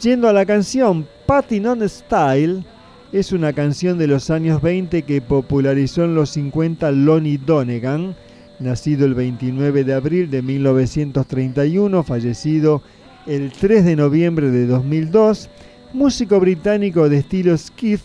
[0.01, 2.65] Yendo a la canción, Patty on Style
[3.11, 8.15] es una canción de los años 20 que popularizó en los 50 Lonnie Donegan,
[8.59, 12.81] nacido el 29 de abril de 1931, fallecido
[13.25, 15.49] el 3 de noviembre de 2002,
[15.93, 18.01] músico británico de estilo skiff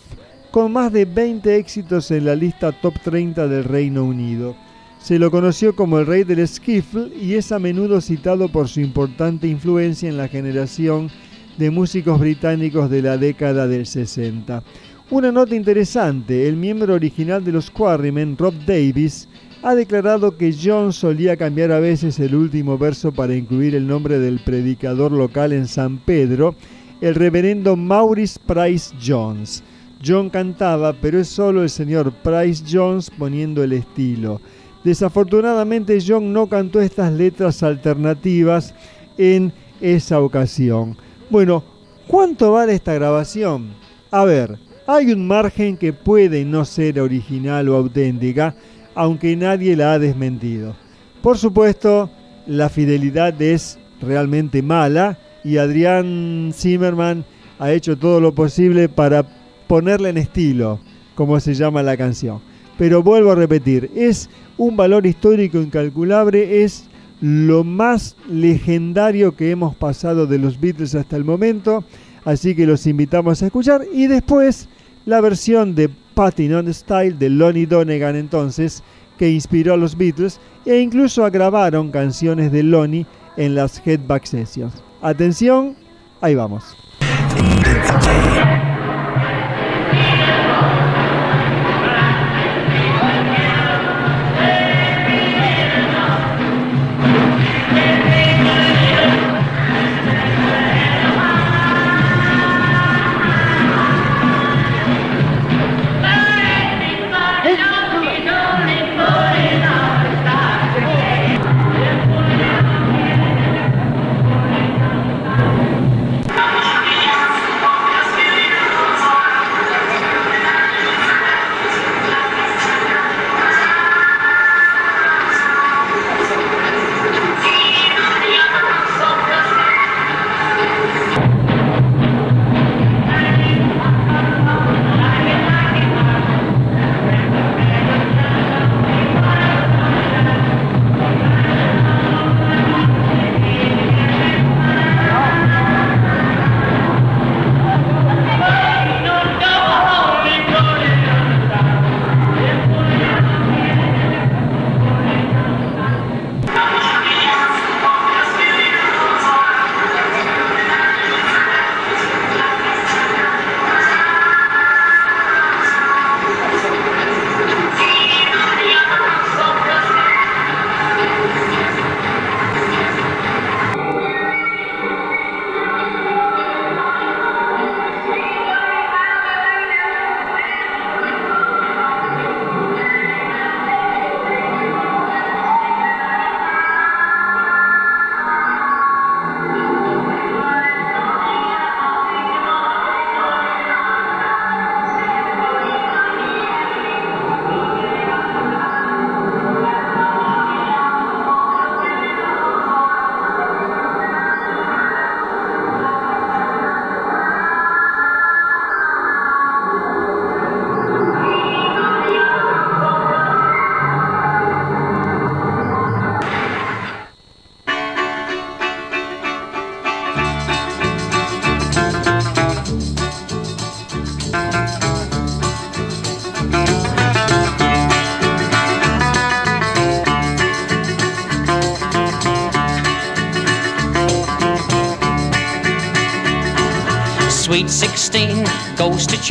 [0.51, 4.55] con más de 20 éxitos en la lista top 30 del Reino Unido.
[5.01, 8.81] Se lo conoció como el rey del skiffle y es a menudo citado por su
[8.81, 11.09] importante influencia en la generación
[11.57, 14.63] de músicos británicos de la década del 60.
[15.09, 19.27] Una nota interesante, el miembro original de los Quarrymen, Rob Davis,
[19.63, 24.19] ha declarado que John solía cambiar a veces el último verso para incluir el nombre
[24.19, 26.55] del predicador local en San Pedro,
[27.01, 29.63] el reverendo Maurice Price Jones.
[30.05, 34.39] John cantaba, pero es solo el señor Price Jones poniendo el estilo.
[34.83, 38.73] Desafortunadamente John no cantó estas letras alternativas
[39.17, 40.97] en esa ocasión.
[41.29, 41.63] Bueno,
[42.07, 43.73] ¿cuánto vale esta grabación?
[44.09, 44.57] A ver,
[44.87, 48.55] hay un margen que puede no ser original o auténtica,
[48.95, 50.75] aunque nadie la ha desmentido.
[51.21, 52.09] Por supuesto,
[52.47, 57.23] la fidelidad es realmente mala y Adrián Zimmerman
[57.59, 59.23] ha hecho todo lo posible para
[59.67, 60.79] ponerla en estilo,
[61.15, 62.41] como se llama la canción.
[62.77, 66.85] Pero vuelvo a repetir, es un valor histórico incalculable, es
[67.21, 71.83] lo más legendario que hemos pasado de los Beatles hasta el momento,
[72.25, 74.67] así que los invitamos a escuchar y después
[75.05, 78.83] la versión de Patty on Style de Lonnie Donegan entonces,
[79.17, 83.05] que inspiró a los Beatles e incluso grabaron canciones de Lonnie
[83.37, 84.73] en las Headback Sessions.
[85.01, 85.75] Atención,
[86.21, 86.75] ahí vamos.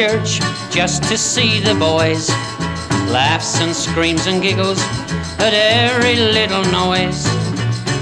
[0.01, 0.41] Church
[0.71, 2.31] just to see the boys.
[3.13, 4.81] Laughs and screams and giggles
[5.39, 7.23] at every little noise.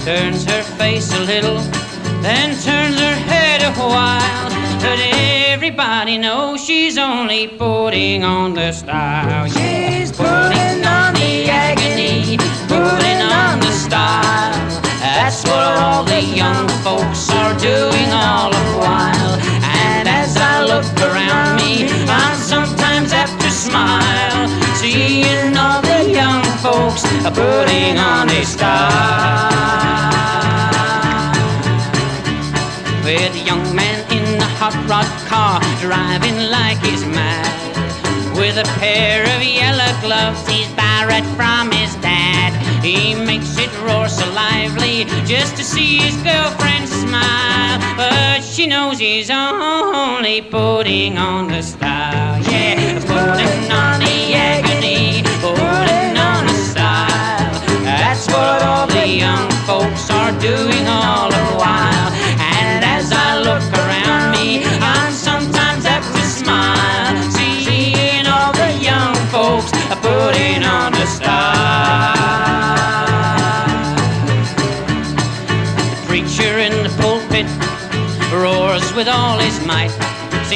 [0.04, 1.58] Turns her face a little,
[2.22, 4.48] then turns her head a while.
[4.80, 5.00] But
[5.50, 9.48] everybody knows she's only putting on the style.
[9.48, 12.36] She's putting on the agony,
[12.68, 14.54] putting on the style.
[15.00, 19.17] That's what all the young folks are doing all the while.
[20.78, 28.30] Around me, I sometimes have to smile, seeing all the young folks are putting on
[28.30, 29.50] a style.
[33.02, 37.50] With a young man in a hot rod car, driving like he's mad.
[38.36, 42.54] With a pair of yellow gloves he's borrowed from his dad.
[42.84, 47.87] He makes it roar so lively just to see his girlfriend smile.
[47.98, 52.40] But she knows he's only putting on the style.
[52.44, 57.50] Yeah, putting on the agony, putting on the style.
[57.82, 61.47] That's what all the young folks are doing all the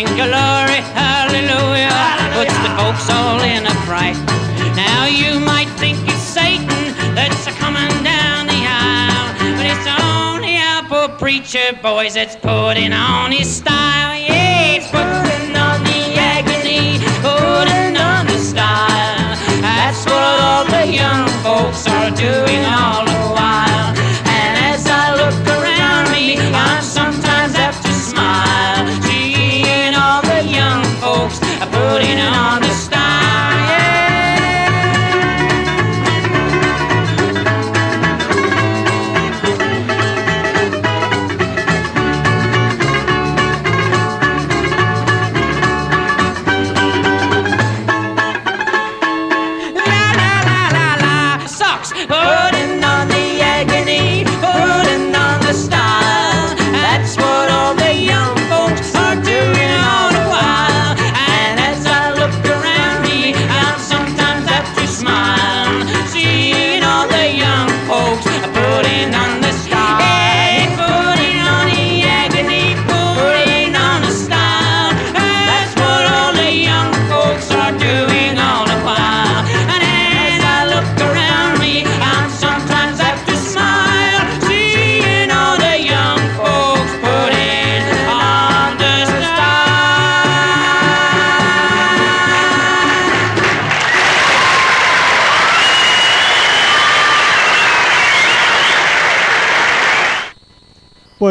[0.07, 1.91] sing glory, hallelujah,
[2.35, 4.17] puts the folks all in a fright.
[4.75, 6.67] Now you might think it's Satan
[7.15, 12.93] that's a coming down the aisle, but it's only our poor preacher boys that's putting
[12.93, 14.19] on his style.
[14.19, 19.37] Yeah, it's putting on the agony, putting on the style.
[19.61, 23.95] That's what all the young folks are doing all the while.
[24.27, 27.32] And as I look around me, I'm sometimes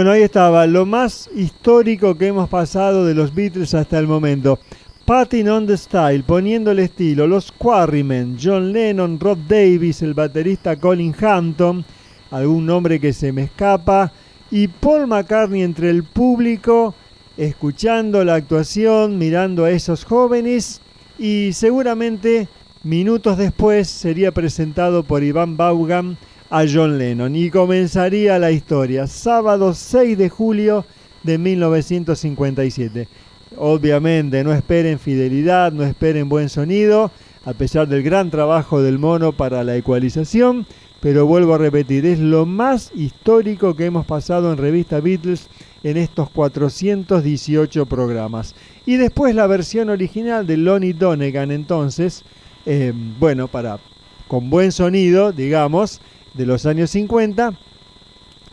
[0.02, 4.58] Bueno, ahí estaba, lo más histórico que hemos pasado de los Beatles hasta el momento.
[5.06, 10.76] Patting on the Style, poniendo el estilo, los Quarrymen, John Lennon, Rob Davis, el baterista
[10.76, 11.86] Colin Hampton,
[12.32, 14.12] algún nombre que se me escapa,
[14.50, 16.96] y Paul McCartney entre el público,
[17.38, 20.82] escuchando la actuación, mirando a esos jóvenes,
[21.20, 22.50] y seguramente
[22.82, 26.18] minutos después sería presentado por Iván Vaughan
[26.52, 30.86] a John Lennon y comenzaría la historia, sábado 6 de julio
[31.24, 33.08] de 1957.
[33.56, 37.10] Obviamente no esperen fidelidad, no esperen buen sonido,
[37.46, 40.68] a pesar del gran trabajo del mono para la ecualización,
[41.00, 45.48] pero vuelvo a repetir, es lo más histórico que hemos pasado en Revista Beatles
[45.84, 48.56] en estos 418 programas.
[48.86, 52.26] Y después la versión original de Lonnie Donegan entonces,
[52.66, 53.80] eh, bueno, para
[54.28, 56.02] con buen sonido, digamos,
[56.34, 57.54] de los años 50,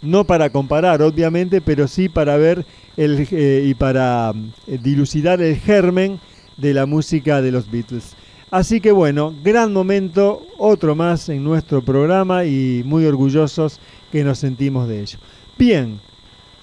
[0.03, 2.65] no para comparar obviamente, pero sí para ver
[2.97, 4.33] el, eh, y para
[4.67, 6.21] eh, dilucidar el germen
[6.57, 8.17] de la música de los Beatles.
[8.51, 13.79] Así que bueno, gran momento, otro más en nuestro programa y muy orgullosos
[14.11, 15.19] que nos sentimos de ello.
[15.59, 16.01] Bien,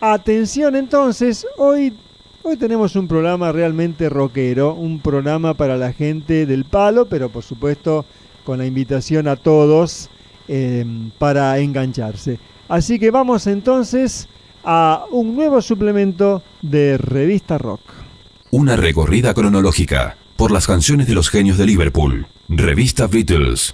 [0.02, 1.94] atención entonces, hoy,
[2.42, 7.44] hoy tenemos un programa realmente rockero, un programa para la gente del palo, pero por
[7.44, 8.06] supuesto
[8.44, 10.10] con la invitación a todos
[10.48, 12.38] Em, para engancharse.
[12.70, 14.28] Así que vamos entonces
[14.64, 17.82] a un nuevo suplemento de Revista Rock.
[18.52, 22.28] Una recorrida cronológica por las canciones de los genios de Liverpool.
[22.48, 23.74] Revista Beatles.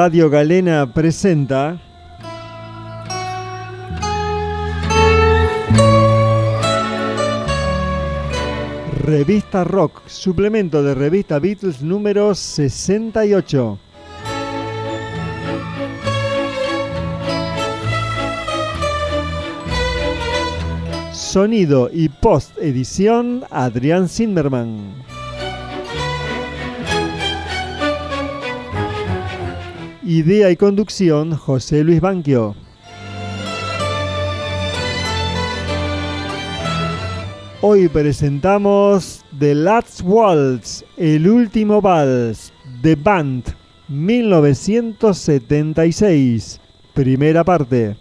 [0.00, 1.76] Radio Galena presenta
[9.02, 13.76] Revista Rock, suplemento de Revista Beatles número 68.
[21.12, 25.07] Sonido y post edición Adrián Zimmerman.
[30.08, 32.56] Idea y conducción José Luis Banquio.
[37.60, 43.54] Hoy presentamos The Last Waltz, el último vals, The Band,
[43.88, 46.58] 1976,
[46.94, 47.98] primera parte.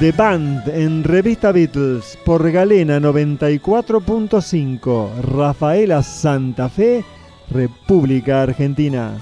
[0.00, 7.04] The Band en Revista Beatles por Galena 94.5, Rafaela Santa Fe,
[7.50, 9.18] República Argentina.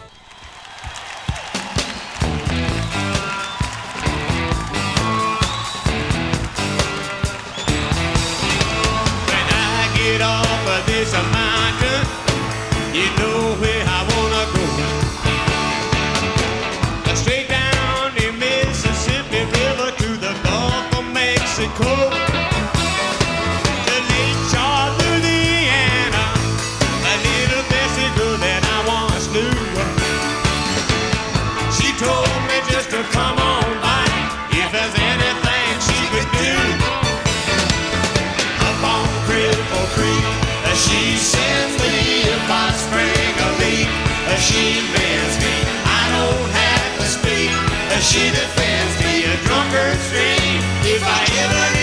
[48.18, 51.77] see defends me be a drunkard's dream if I ever.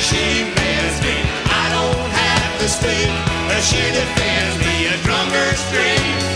[0.00, 1.16] she bends me.
[1.50, 3.10] I don't have to speak,
[3.60, 4.86] she defends me.
[4.86, 6.27] A drunkard's dream.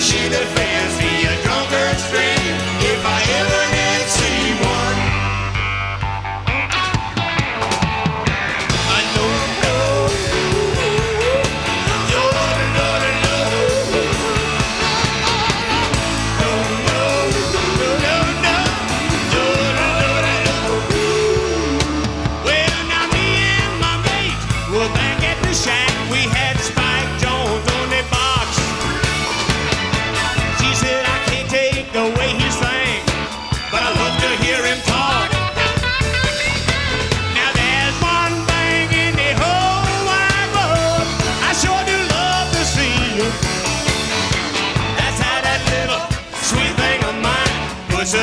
[0.00, 1.49] Russian fans via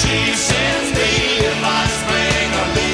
[0.00, 1.10] she sends me
[1.46, 2.90] a my spring on me,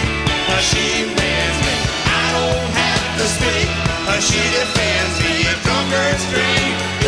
[0.70, 1.76] she fans me,
[2.06, 3.72] I don't have the speech,
[4.22, 5.34] she defends me.
[5.50, 7.01] A drunkard's dream.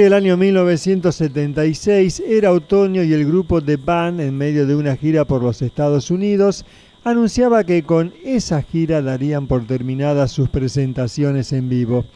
[0.00, 5.26] El año 1976, era otoño y el grupo The Band, en medio de una gira
[5.26, 6.64] por los Estados Unidos,
[7.04, 12.06] anunciaba que con esa gira darían por terminadas sus presentaciones en vivo.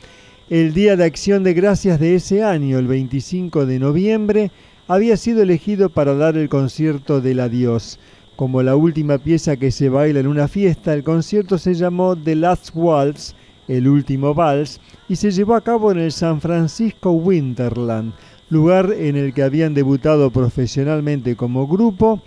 [0.49, 4.51] El Día de Acción de Gracias de ese año, el 25 de noviembre,
[4.89, 7.99] había sido elegido para dar el concierto del adiós.
[8.35, 12.35] Como la última pieza que se baila en una fiesta, el concierto se llamó The
[12.35, 13.35] Last Waltz,
[13.69, 18.13] el último vals, y se llevó a cabo en el San Francisco Winterland,
[18.51, 22.23] lugar en el que habían debutado profesionalmente como grupo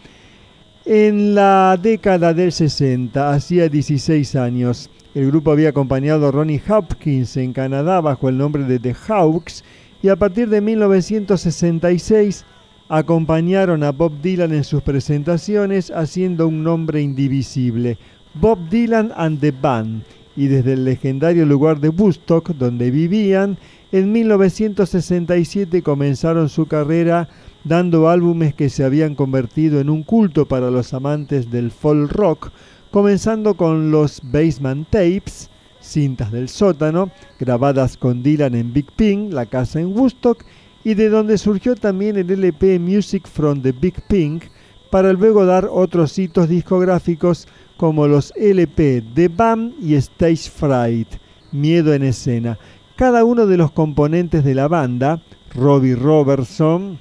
[0.85, 4.89] en la década del 60, hacía 16 años.
[5.13, 9.63] El grupo había acompañado a Ronnie Hopkins en Canadá bajo el nombre de The Hawks
[10.01, 12.45] y a partir de 1966
[12.87, 17.97] acompañaron a Bob Dylan en sus presentaciones haciendo un nombre indivisible,
[18.33, 20.03] Bob Dylan and the Band,
[20.37, 23.57] y desde el legendario lugar de Woodstock, donde vivían,
[23.91, 27.27] en 1967 comenzaron su carrera
[27.63, 32.51] dando álbumes que se habían convertido en un culto para los amantes del folk rock,
[32.91, 35.49] comenzando con los Basement Tapes,
[35.81, 37.09] cintas del sótano,
[37.39, 40.45] grabadas con Dylan en Big Pink, la casa en Woodstock,
[40.83, 44.43] y de donde surgió también el LP Music from the Big Pink,
[44.91, 47.47] para luego dar otros hitos discográficos
[47.77, 51.07] como los LP The Bam y Stage Fright,
[51.51, 52.57] Miedo en Escena.
[52.95, 55.21] Cada uno de los componentes de la banda,
[55.53, 56.99] Robbie Robertson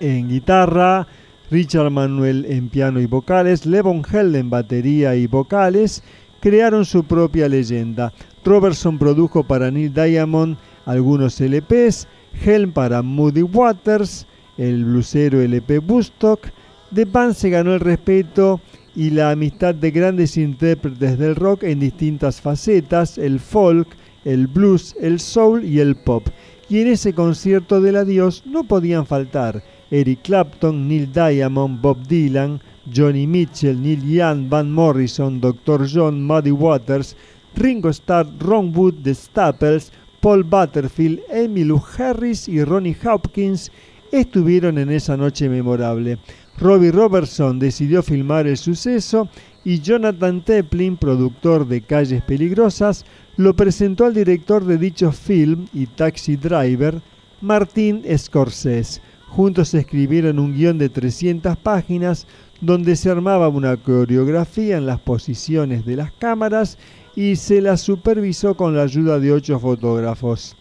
[0.00, 1.06] en guitarra,
[1.50, 6.02] Richard Manuel en piano y vocales, Levon Hell en batería y vocales,
[6.40, 8.12] crearon su propia leyenda.
[8.44, 12.06] Robertson produjo para Neil Diamond algunos LPs,
[12.44, 14.26] Hell para Moody Waters,
[14.58, 16.48] el blusero LP Woodstock.
[16.94, 18.60] The Band se ganó el respeto
[18.96, 23.88] y la amistad de grandes intérpretes del rock en distintas facetas, el folk,
[24.24, 26.28] el blues, el soul y el pop.
[26.68, 32.60] Y en ese concierto del adiós no podían faltar Eric Clapton, Neil Diamond, Bob Dylan,
[32.92, 35.86] Johnny Mitchell, Neil Young, Van Morrison, Dr.
[35.92, 37.16] John, Muddy Waters,
[37.54, 43.70] Ringo Starr, Ron Wood, The Staples, Paul Butterfield, Emmylou Harris y Ronnie Hopkins
[44.10, 46.18] estuvieron en esa noche memorable.
[46.58, 49.28] Robbie Robertson decidió filmar el suceso
[49.64, 53.04] y Jonathan Teplin, productor de Calles Peligrosas,
[53.36, 57.00] lo presentó al director de dicho film y Taxi Driver,
[57.40, 59.00] Martin Scorsese.
[59.28, 62.26] Juntos escribieron un guion de 300 páginas
[62.60, 66.78] donde se armaba una coreografía en las posiciones de las cámaras
[67.16, 70.56] y se la supervisó con la ayuda de ocho fotógrafos.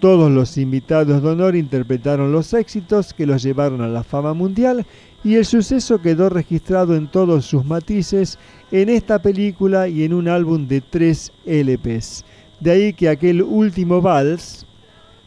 [0.00, 4.84] Todos los invitados de honor interpretaron los éxitos que los llevaron a la fama mundial
[5.24, 8.38] y el suceso quedó registrado en todos sus matices
[8.70, 12.24] en esta película y en un álbum de tres LPs.
[12.60, 14.66] De ahí que aquel último vals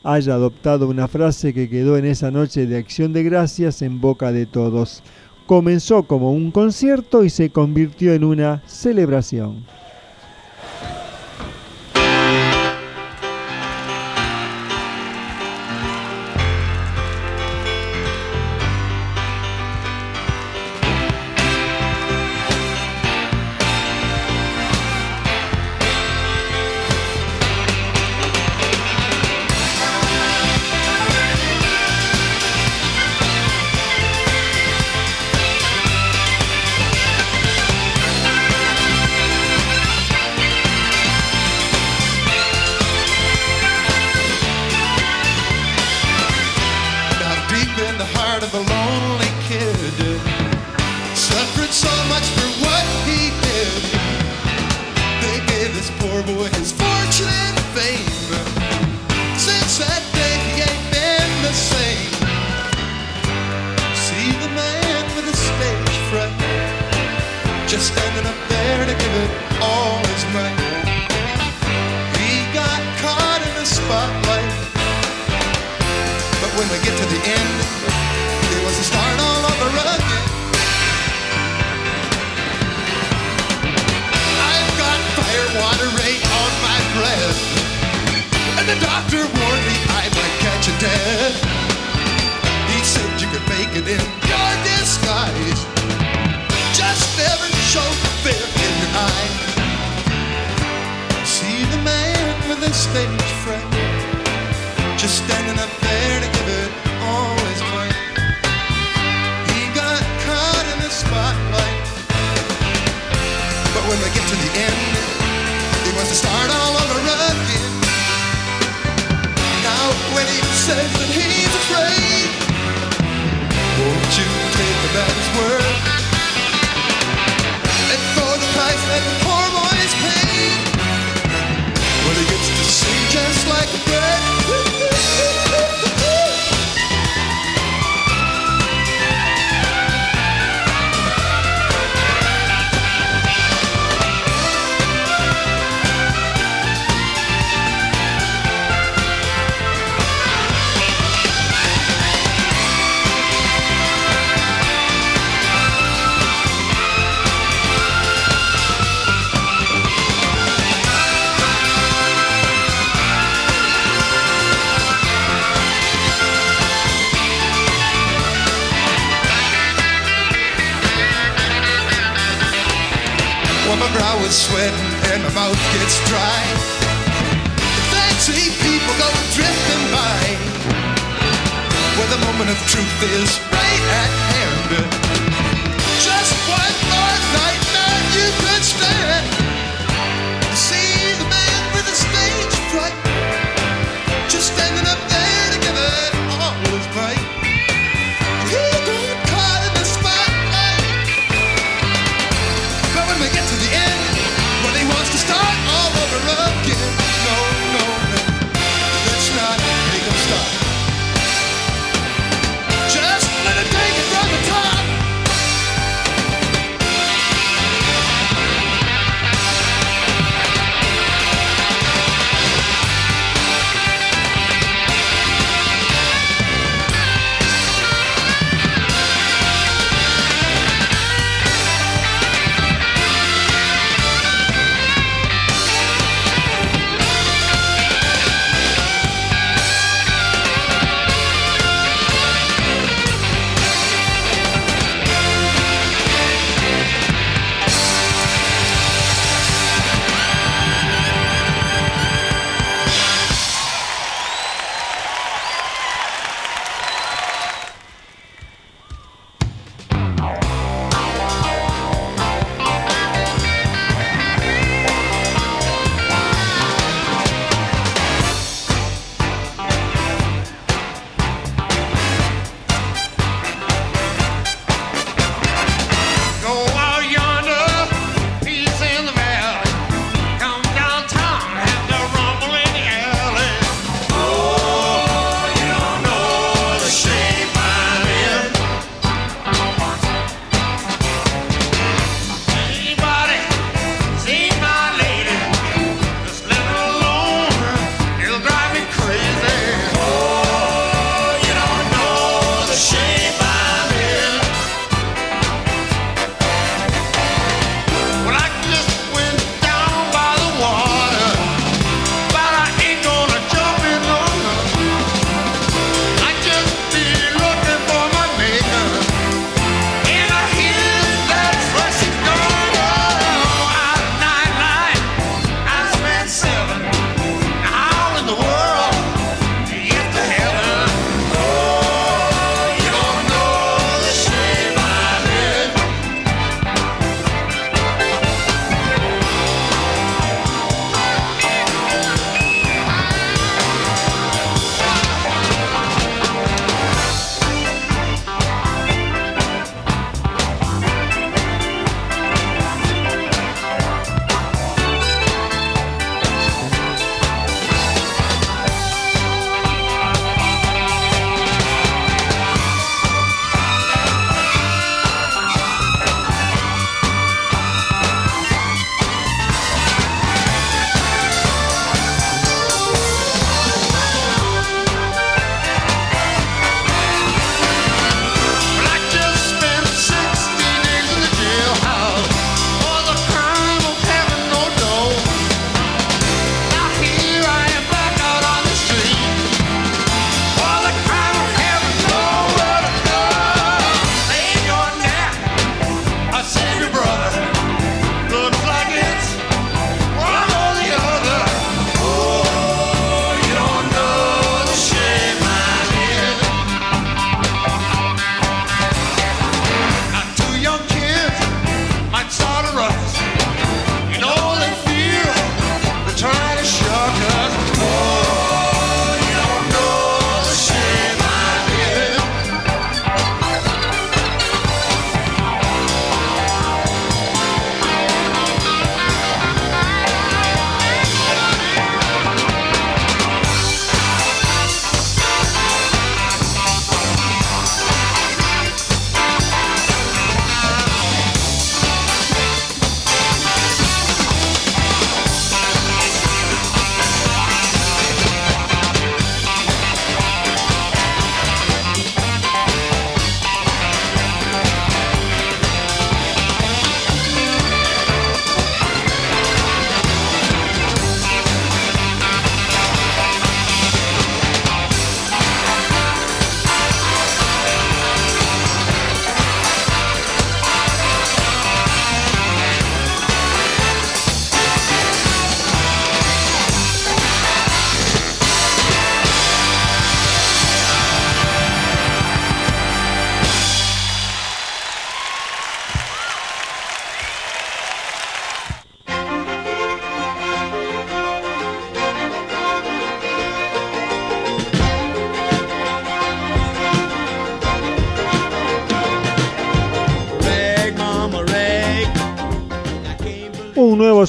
[0.03, 4.31] haya adoptado una frase que quedó en esa noche de acción de gracias en boca
[4.31, 5.03] de todos.
[5.47, 9.65] Comenzó como un concierto y se convirtió en una celebración.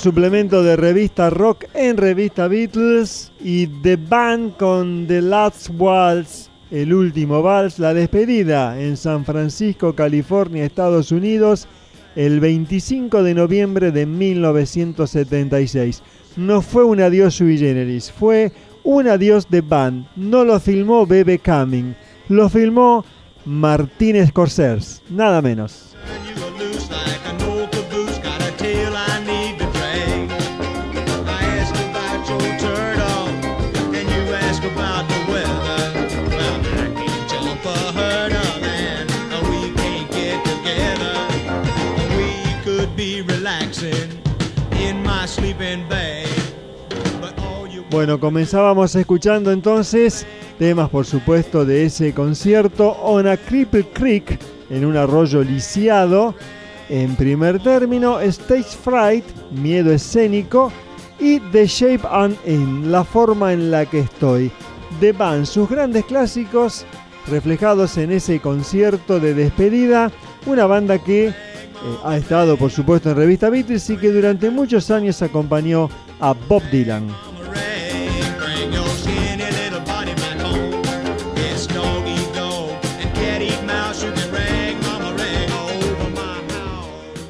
[0.08, 6.94] Suplemento de revista rock en revista Beatles y The Band con The Last Waltz, el
[6.94, 11.68] último vals, la despedida en San Francisco, California, Estados Unidos,
[12.16, 16.02] el 25 de noviembre de 1976.
[16.38, 18.52] No fue un adiós sui generis, fue
[18.84, 20.06] un adiós de Band.
[20.16, 21.94] No lo filmó Bebe Cumming,
[22.30, 23.04] lo filmó
[23.44, 25.94] Martín Scorsese, nada menos.
[47.90, 50.26] Bueno, comenzábamos escuchando entonces
[50.58, 54.38] temas, por supuesto, de ese concierto On a Cripple Creek,
[54.68, 56.34] en un arroyo lisiado.
[56.90, 60.70] En primer término, Stage Fright, miedo escénico,
[61.18, 64.52] y The Shape I'm In, la forma en la que estoy.
[65.00, 66.84] The Band, sus grandes clásicos
[67.26, 70.12] reflejados en ese concierto de despedida,
[70.44, 71.32] una banda que eh,
[72.04, 75.88] ha estado, por supuesto, en revista Beatles y que durante muchos años acompañó
[76.20, 77.27] a Bob Dylan.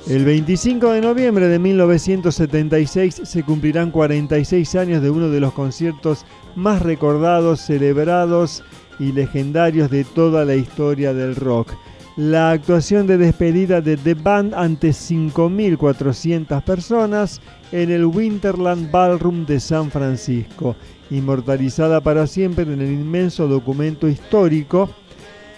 [0.09, 6.25] El 25 de noviembre de 1976 se cumplirán 46 años de uno de los conciertos
[6.57, 8.65] más recordados, celebrados
[8.99, 11.75] y legendarios de toda la historia del rock.
[12.17, 19.61] La actuación de despedida de The Band ante 5.400 personas en el Winterland Ballroom de
[19.61, 20.75] San Francisco,
[21.11, 24.89] inmortalizada para siempre en el inmenso documento histórico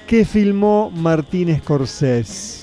[0.09, 2.60] que filmó Martín Scorsese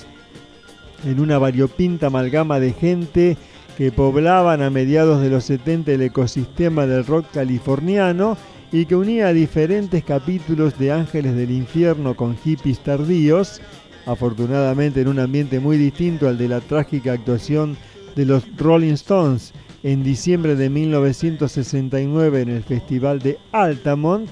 [1.06, 3.38] en una variopinta amalgama de gente
[3.78, 8.38] que poblaban a mediados de los 70 el ecosistema del rock californiano
[8.72, 13.62] y que unía diferentes capítulos de Ángeles del Infierno con hippies tardíos,
[14.06, 17.78] afortunadamente en un ambiente muy distinto al de la trágica actuación
[18.16, 19.54] de los Rolling Stones
[19.84, 24.30] en diciembre de 1969 en el Festival de Altamont,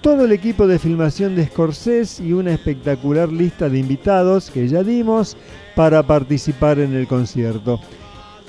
[0.00, 4.82] todo el equipo de filmación de Scorsese y una espectacular lista de invitados que ya
[4.82, 5.36] dimos
[5.76, 7.78] para participar en el concierto.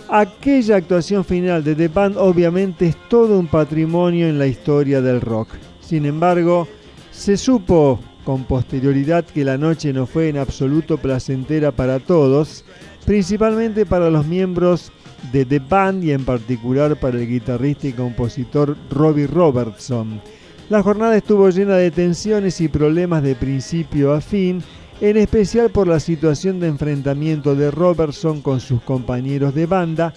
[0.10, 5.20] Aquella actuación final de The Band obviamente es todo un patrimonio en la historia del
[5.20, 5.50] rock.
[5.82, 6.68] Sin embargo,
[7.12, 12.64] se supo con posterioridad que la noche no fue en absoluto placentera para todos,
[13.06, 14.92] principalmente para los miembros
[15.34, 20.22] de The Band y en particular para el guitarrista y compositor Robbie Robertson.
[20.70, 24.62] La jornada estuvo llena de tensiones y problemas de principio a fin,
[25.00, 30.14] en especial por la situación de enfrentamiento de Robertson con sus compañeros de banda,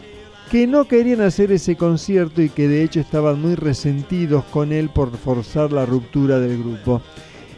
[0.51, 4.89] que no querían hacer ese concierto y que de hecho estaban muy resentidos con él
[4.89, 7.03] por forzar la ruptura del grupo.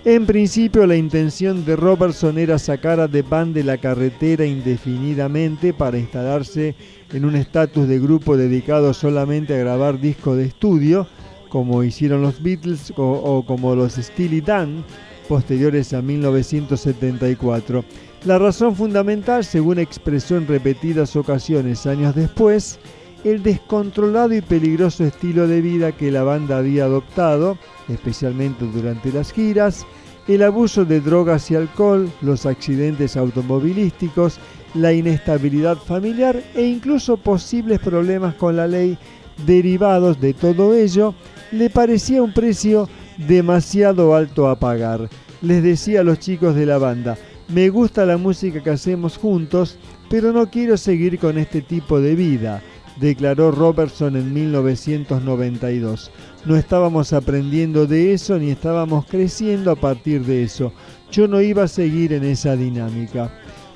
[0.05, 5.73] En principio la intención de Robertson era sacar a The Band de la carretera indefinidamente
[5.73, 6.75] para instalarse
[7.13, 11.07] en un estatus de grupo dedicado solamente a grabar discos de estudio,
[11.49, 14.85] como hicieron los Beatles o, o como los Steely Dan,
[15.33, 17.83] posteriores a 1974.
[18.27, 22.79] La razón fundamental, según expresó en repetidas ocasiones años después,
[23.25, 27.57] el descontrolado y peligroso estilo de vida que la banda había adoptado,
[27.89, 29.87] especialmente durante las giras,
[30.29, 34.39] el abuso de drogas y alcohol, los accidentes automovilísticos,
[34.75, 38.99] la inestabilidad familiar e incluso posibles problemas con la ley
[39.47, 41.15] derivados de todo ello,
[41.53, 42.87] le parecía un precio
[43.19, 45.09] demasiado alto a pagar.
[45.41, 47.17] Les decía a los chicos de la banda,
[47.49, 49.79] me gusta la música que hacemos juntos,
[50.09, 52.63] pero no quiero seguir con este tipo de vida,
[53.01, 56.11] declaró Robertson en 1992.
[56.45, 60.73] No estábamos aprendiendo de eso ni estábamos creciendo a partir de eso.
[61.11, 63.31] Yo no iba a seguir en esa dinámica.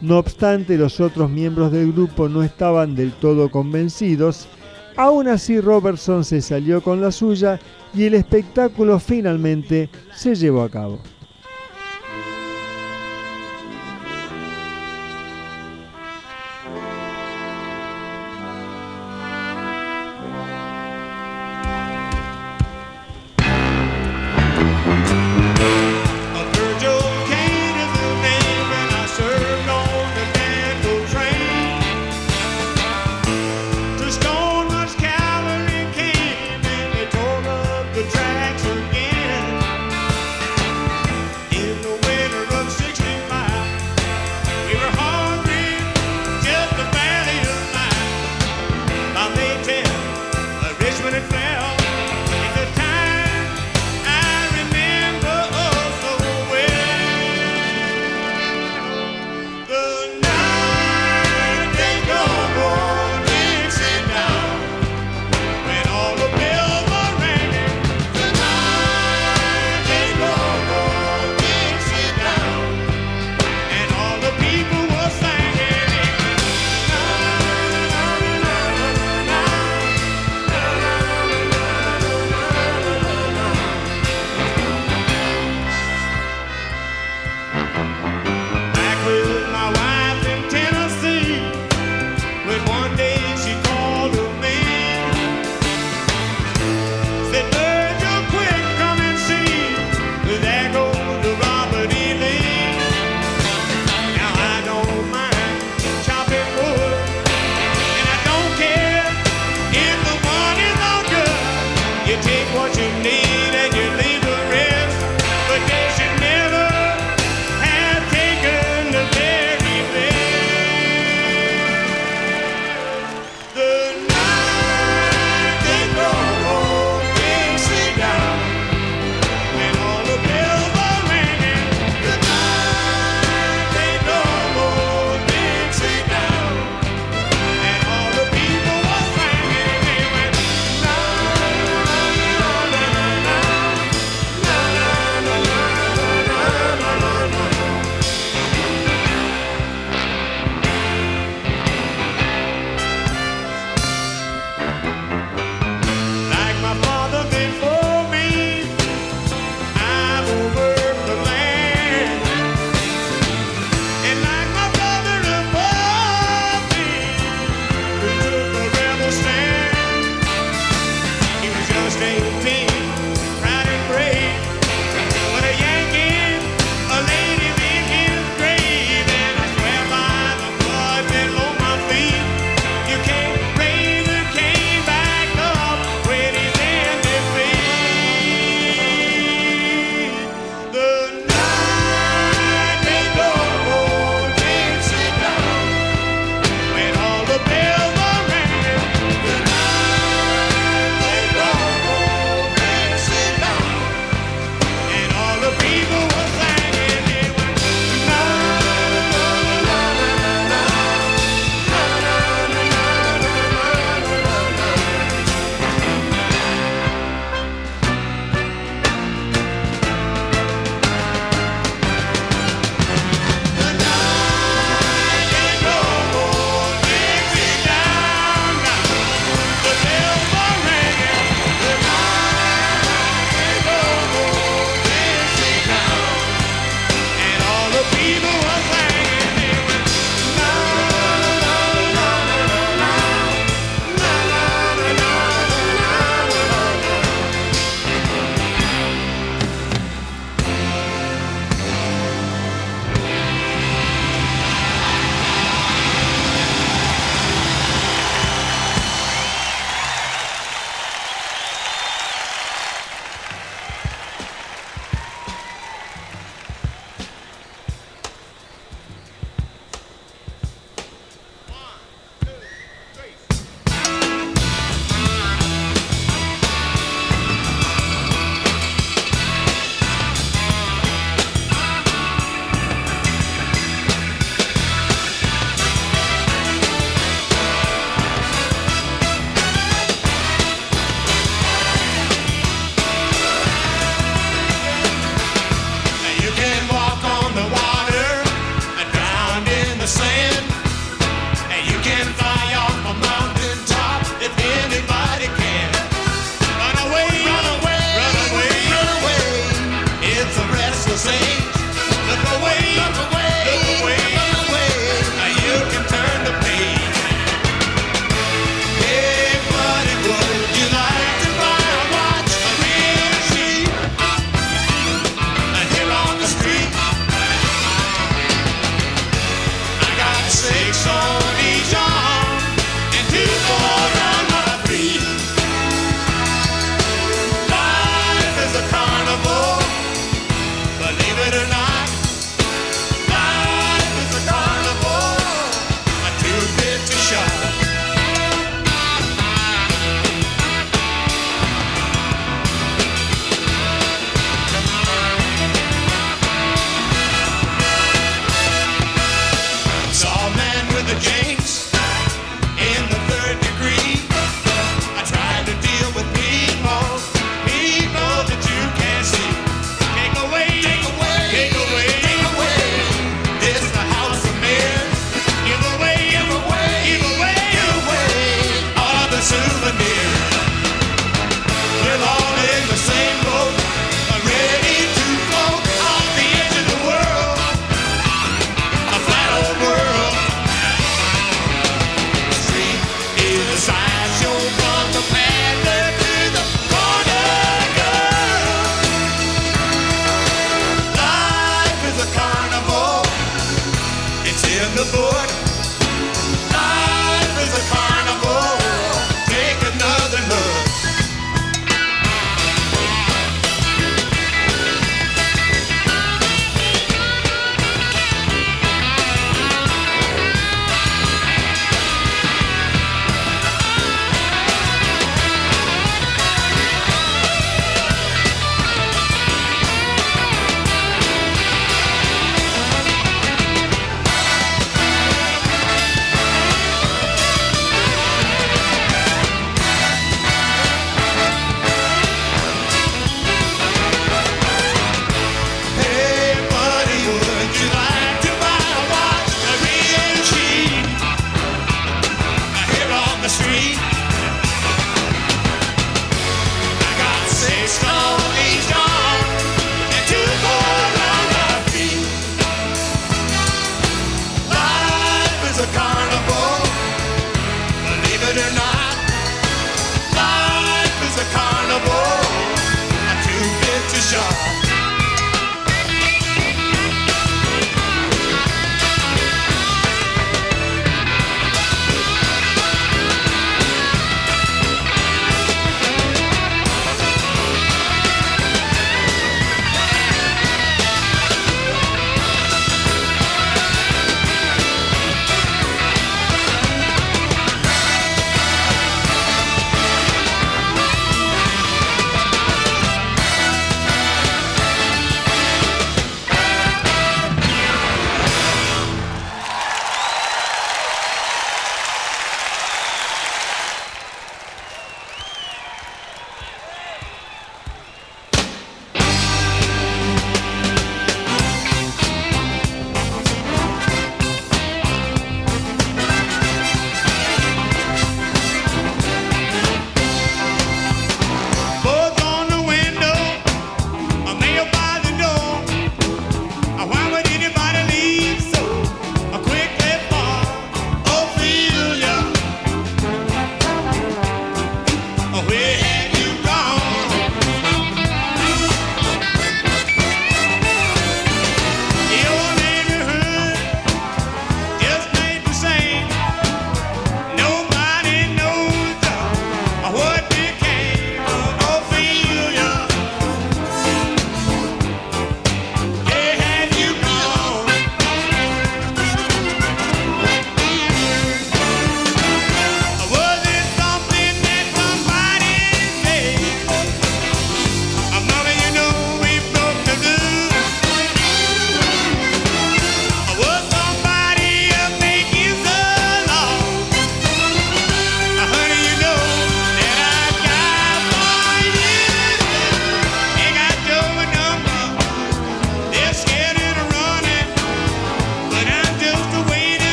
[0.00, 4.48] No obstante, los otros miembros del grupo no estaban del todo convencidos.
[4.98, 7.60] Aún así, Robertson se salió con la suya
[7.94, 10.98] y el espectáculo finalmente se llevó a cabo.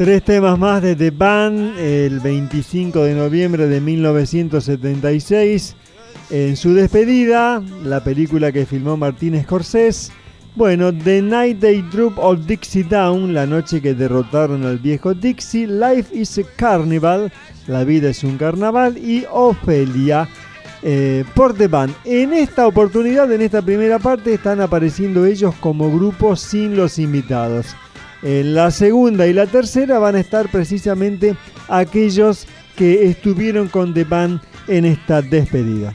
[0.00, 5.76] Tres temas más de The Band el 25 de noviembre de 1976.
[6.30, 10.10] En su despedida, la película que filmó Martín Scorsese.
[10.56, 15.66] Bueno, The Night They Droop Old Dixie Down, la noche que derrotaron al viejo Dixie,
[15.66, 17.30] Life is a Carnival,
[17.66, 20.26] la vida es un carnaval, y Ophelia
[20.82, 21.94] eh, por The Band.
[22.06, 27.76] En esta oportunidad, en esta primera parte, están apareciendo ellos como grupo sin los invitados.
[28.22, 31.36] En la segunda y la tercera van a estar precisamente
[31.68, 35.94] aquellos que estuvieron con The Band en esta despedida.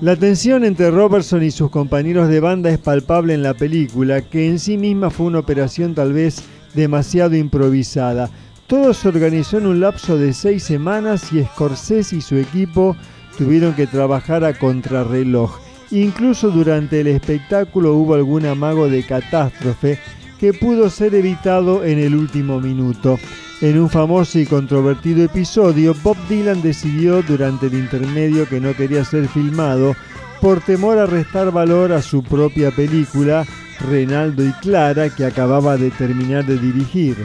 [0.00, 4.46] La tensión entre Robertson y sus compañeros de banda es palpable en la película, que
[4.46, 6.40] en sí misma fue una operación tal vez
[6.74, 8.30] demasiado improvisada.
[8.68, 12.96] Todo se organizó en un lapso de seis semanas y Scorsese y su equipo
[13.38, 15.58] tuvieron que trabajar a contrarreloj.
[15.92, 19.98] Incluso durante el espectáculo hubo algún amago de catástrofe
[20.38, 23.18] que pudo ser evitado en el último minuto.
[23.60, 29.04] En un famoso y controvertido episodio, Bob Dylan decidió durante el intermedio que no quería
[29.04, 29.96] ser filmado
[30.40, 33.46] por temor a restar valor a su propia película,
[33.80, 37.16] Renaldo y Clara, que acababa de terminar de dirigir.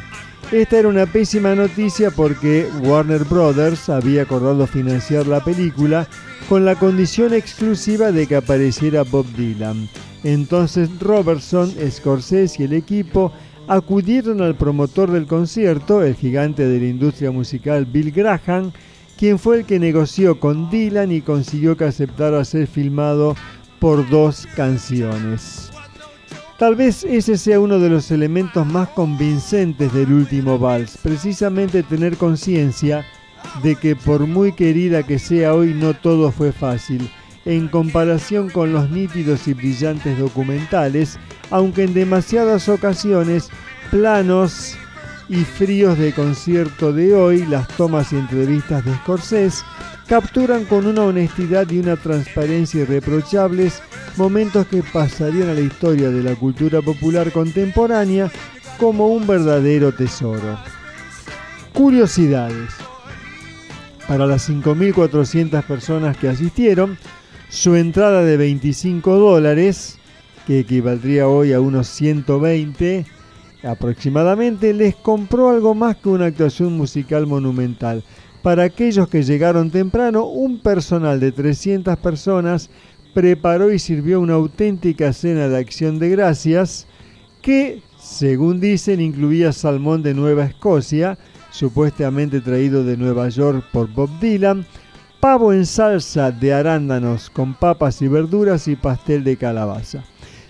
[0.52, 6.08] Esta era una pésima noticia porque Warner Brothers había acordado financiar la película
[6.48, 9.90] con la condición exclusiva de que apareciera Bob Dylan.
[10.24, 13.32] Entonces Robertson, Scorsese y el equipo
[13.68, 18.72] acudieron al promotor del concierto, el gigante de la industria musical Bill Graham,
[19.18, 23.36] quien fue el que negoció con Dylan y consiguió que aceptara ser filmado
[23.80, 25.73] por dos canciones.
[26.64, 32.16] Tal vez ese sea uno de los elementos más convincentes del último vals, precisamente tener
[32.16, 33.06] conciencia
[33.62, 37.12] de que por muy querida que sea hoy no todo fue fácil,
[37.44, 41.20] en comparación con los nítidos y brillantes documentales,
[41.52, 43.50] aunque en demasiadas ocasiones
[43.92, 44.78] planos
[45.28, 49.66] y fríos de concierto de hoy, las tomas y entrevistas de Scorsese
[50.08, 53.82] capturan con una honestidad y una transparencia irreprochables
[54.18, 58.32] momentos que pasarían a la historia de la cultura popular contemporánea
[58.78, 60.60] como un verdadero tesoro.
[61.74, 62.72] Curiosidades.
[64.08, 66.98] Para las 5.400 personas que asistieron,
[67.50, 69.98] su entrada de 25 dólares,
[70.46, 73.06] que equivaldría hoy a unos 120
[73.64, 78.04] aproximadamente, les compró algo más que una actuación musical monumental.
[78.44, 82.70] Para aquellos que llegaron temprano, un personal de 300 personas
[83.14, 86.86] preparó y sirvió una auténtica cena de acción de gracias
[87.42, 91.18] que, según dicen, incluía salmón de Nueva Escocia,
[91.52, 94.66] supuestamente traído de Nueva York por Bob Dylan,
[95.22, 100.04] pavo en salsa de arándanos con papas y verduras y pastel de calabaza.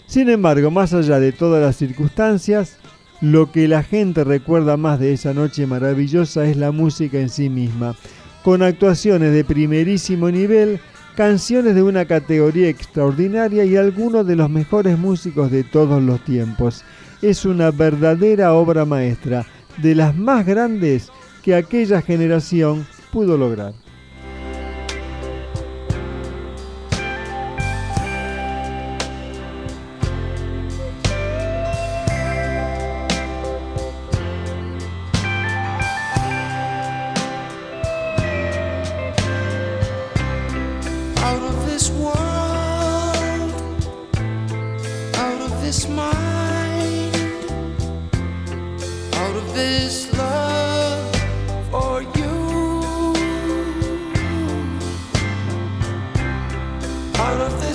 [0.08, 2.80] Sin embargo, más allá de todas las circunstancias,
[3.24, 7.50] lo que la gente recuerda más de esa noche maravillosa es la música en sí
[7.50, 7.96] misma,
[8.44, 10.82] con actuaciones de primerísimo nivel,
[11.16, 16.84] canciones de una categoría extraordinaria y algunos de los mejores músicos de todos los tiempos.
[17.22, 19.46] Es una verdadera obra maestra,
[19.78, 21.10] de las más grandes
[21.44, 23.83] que aquella generación pudo lograr.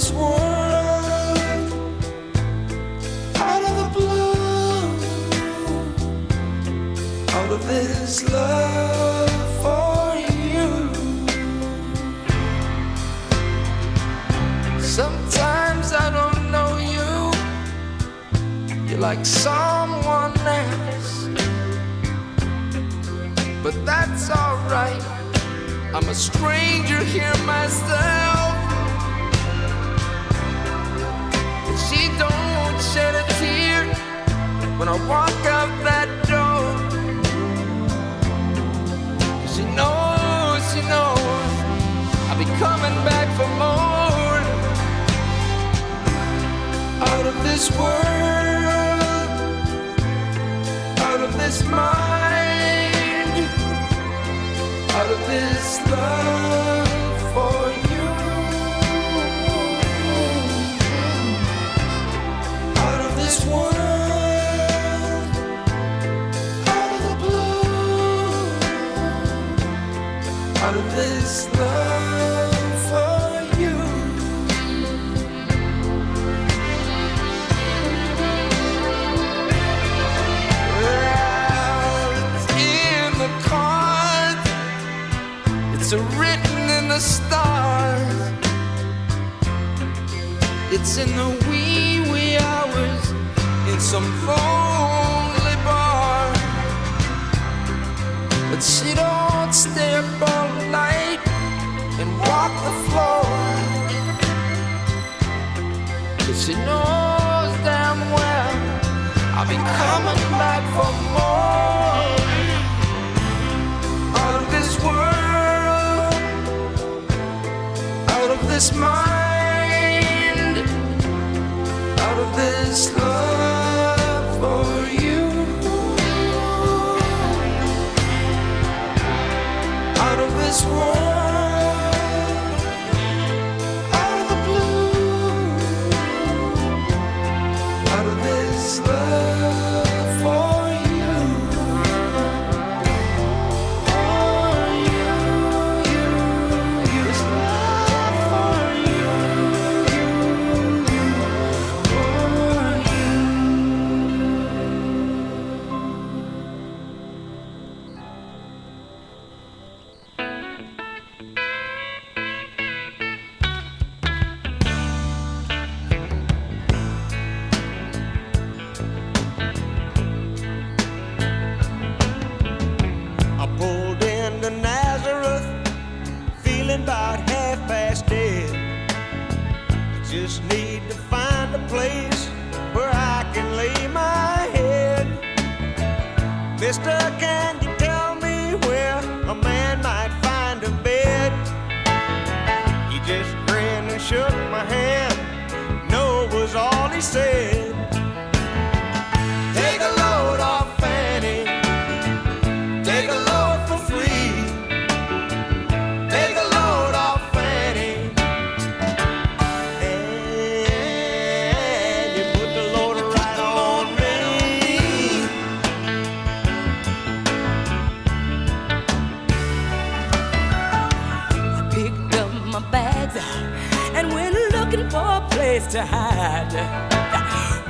[0.09, 0.38] This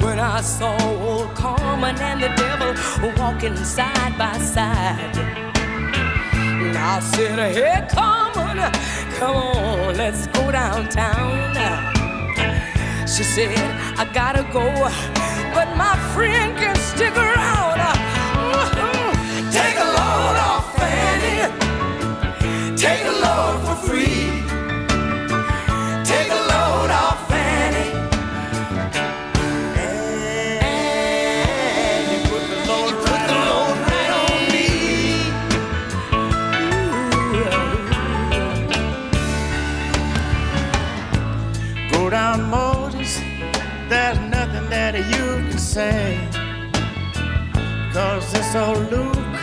[0.00, 2.74] when I saw old Carmen and the devil
[3.18, 5.16] walking side by side.
[6.34, 8.58] And I said, Hey, Carmen,
[9.18, 11.54] come on, let's go downtown.
[13.06, 13.56] She said,
[13.98, 14.66] I gotta go,
[15.54, 17.78] but my friend can stick around.
[19.52, 21.38] Take a load off, Fanny.
[22.76, 24.57] Take a load for free.
[48.52, 49.36] saw Luke,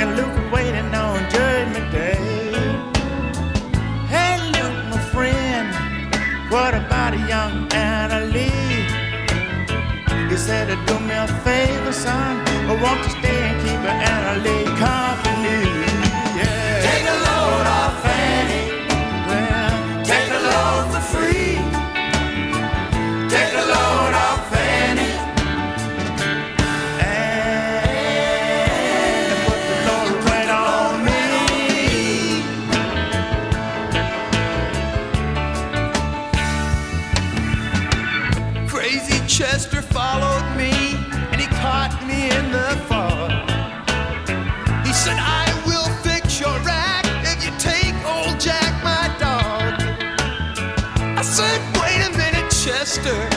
[0.00, 2.14] and Luke waiting on Judgment Day.
[4.08, 5.68] Hey, Luke, my friend,
[6.50, 8.88] what about a young Anna Lee?
[10.30, 12.38] He said, Do me a favor, son,
[12.70, 14.64] I won't you stay and keep an Anna Lee?
[53.02, 53.31] sister.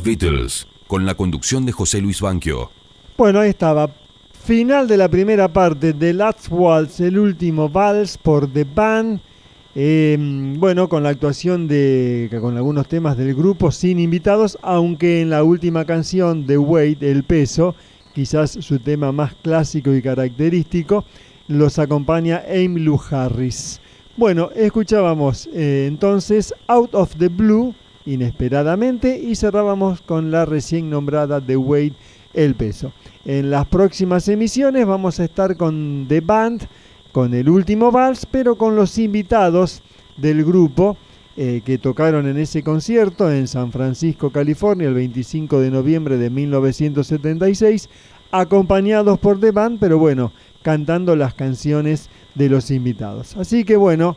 [0.00, 2.70] Beatles, con la conducción de José Luis Banquio.
[3.16, 3.90] Bueno, ahí estaba.
[4.44, 9.20] Final de la primera parte de Last Waltz, el último vals por The Band.
[9.74, 10.16] Eh,
[10.58, 12.28] bueno, con la actuación de.
[12.40, 17.22] con algunos temas del grupo sin invitados, aunque en la última canción de Wade, El
[17.22, 17.74] Peso,
[18.14, 21.04] quizás su tema más clásico y característico,
[21.46, 23.80] los acompaña Emmylou Harris.
[24.16, 27.74] Bueno, escuchábamos eh, entonces Out of the Blue,
[28.06, 31.94] inesperadamente, y cerrábamos con la recién nombrada The Wade,
[32.34, 32.92] El Peso.
[33.24, 36.66] En las próximas emisiones vamos a estar con The Band,
[37.12, 39.82] con el último vals, pero con los invitados
[40.16, 40.96] del grupo
[41.36, 46.30] eh, que tocaron en ese concierto en San Francisco, California, el 25 de noviembre de
[46.30, 47.88] 1976,
[48.30, 50.32] acompañados por The Band, pero bueno,
[50.62, 53.36] cantando las canciones de los invitados.
[53.36, 54.16] Así que bueno,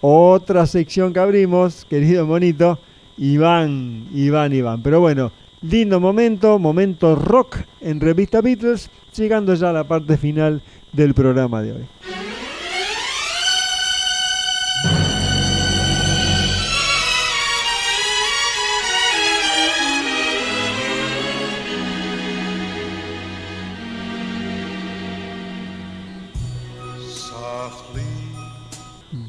[0.00, 2.78] otra sección que abrimos, querido monito,
[3.18, 4.82] Iván, Iván, Iván.
[4.82, 5.32] Pero bueno,
[5.62, 10.62] lindo momento, momento rock en Revista Beatles, llegando ya a la parte final
[10.92, 11.86] del programa de hoy.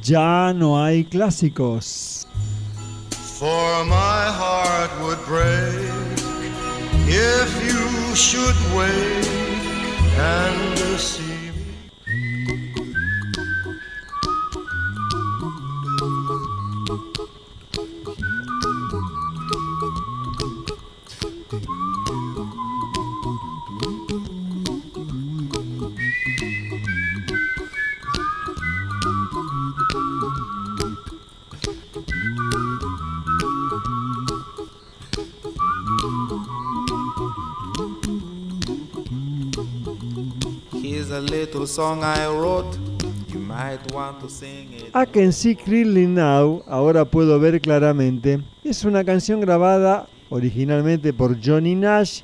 [0.01, 2.27] Ya no hay clásicos.
[3.43, 5.75] For my heart would break
[7.09, 9.27] if you should wake
[10.15, 11.32] and see
[44.95, 51.37] I Can See Clearly Now, ahora puedo ver claramente, es una canción grabada originalmente por
[51.43, 52.21] Johnny Nash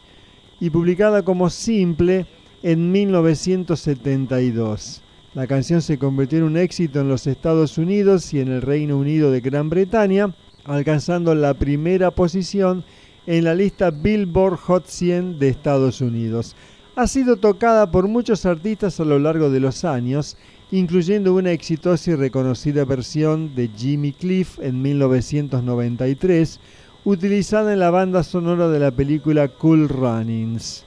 [0.59, 2.25] y publicada como simple
[2.63, 5.03] en 1972.
[5.35, 8.97] La canción se convirtió en un éxito en los Estados Unidos y en el Reino
[8.97, 10.33] Unido de Gran Bretaña,
[10.65, 12.83] alcanzando la primera posición
[13.27, 16.55] en la lista Billboard Hot 100 de Estados Unidos.
[16.99, 20.35] Ha sido tocada por muchos artistas a lo largo de los años,
[20.69, 26.59] incluyendo una exitosa y reconocida versión de Jimmy Cliff en 1993,
[27.05, 30.83] utilizada en la banda sonora de la película Cool Runnings.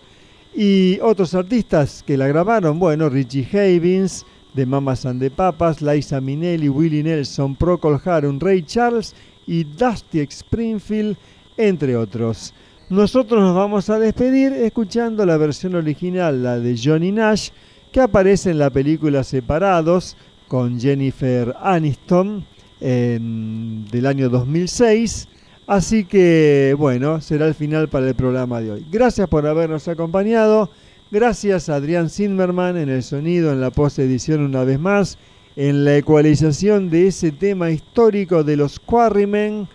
[0.55, 6.21] Y otros artistas que la grabaron, bueno, Richie Havens, de Mamas and the Papas, Liza
[6.21, 9.15] Minnelli, Willie Nelson, Procol Harum, Ray Charles
[9.47, 11.17] y Dusty Springfield,
[11.57, 12.53] entre otros.
[12.93, 17.49] Nosotros nos vamos a despedir escuchando la versión original, la de Johnny Nash,
[17.91, 20.15] que aparece en la película Separados
[20.47, 22.45] con Jennifer Aniston
[22.79, 25.27] del año 2006.
[25.67, 28.87] Así que bueno, será el final para el programa de hoy.
[28.93, 30.69] Gracias por habernos acompañado.
[31.11, 35.17] Gracias a Adrián Zimmerman en el sonido, en la post-edición una vez más,
[35.57, 39.67] en la ecualización de ese tema histórico de los Quarrymen,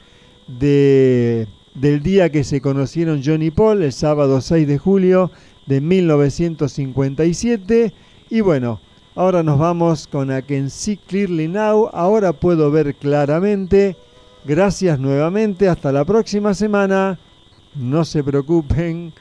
[0.48, 1.48] de,
[1.80, 5.30] del día que se conocieron John y Paul, el sábado 6 de julio
[5.68, 7.94] de 1957.
[8.30, 8.82] Y bueno,
[9.16, 11.90] ahora nos vamos con I Can See Clearly Now.
[11.94, 13.96] Ahora puedo ver claramente.
[14.44, 15.70] Gracias nuevamente.
[15.70, 17.20] Hasta la próxima semana.
[17.76, 19.14] No se preocupen.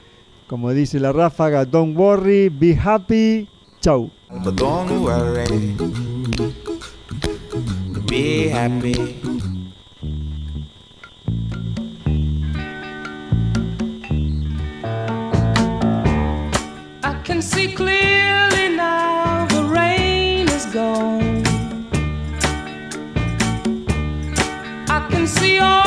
[0.47, 3.47] Como dice la ráfaga, don't worry, be happy.
[3.81, 4.09] Chau.
[4.55, 5.75] Don't worry.
[8.09, 9.26] Be happy.
[17.37, 21.45] Can see clearly now the rain is gone.
[24.89, 25.86] I can see all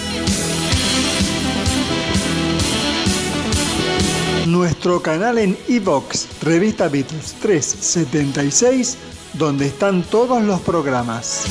[4.61, 8.95] Nuestro canal en iVox, Revista Beatles 376,
[9.33, 11.45] donde están todos los programas.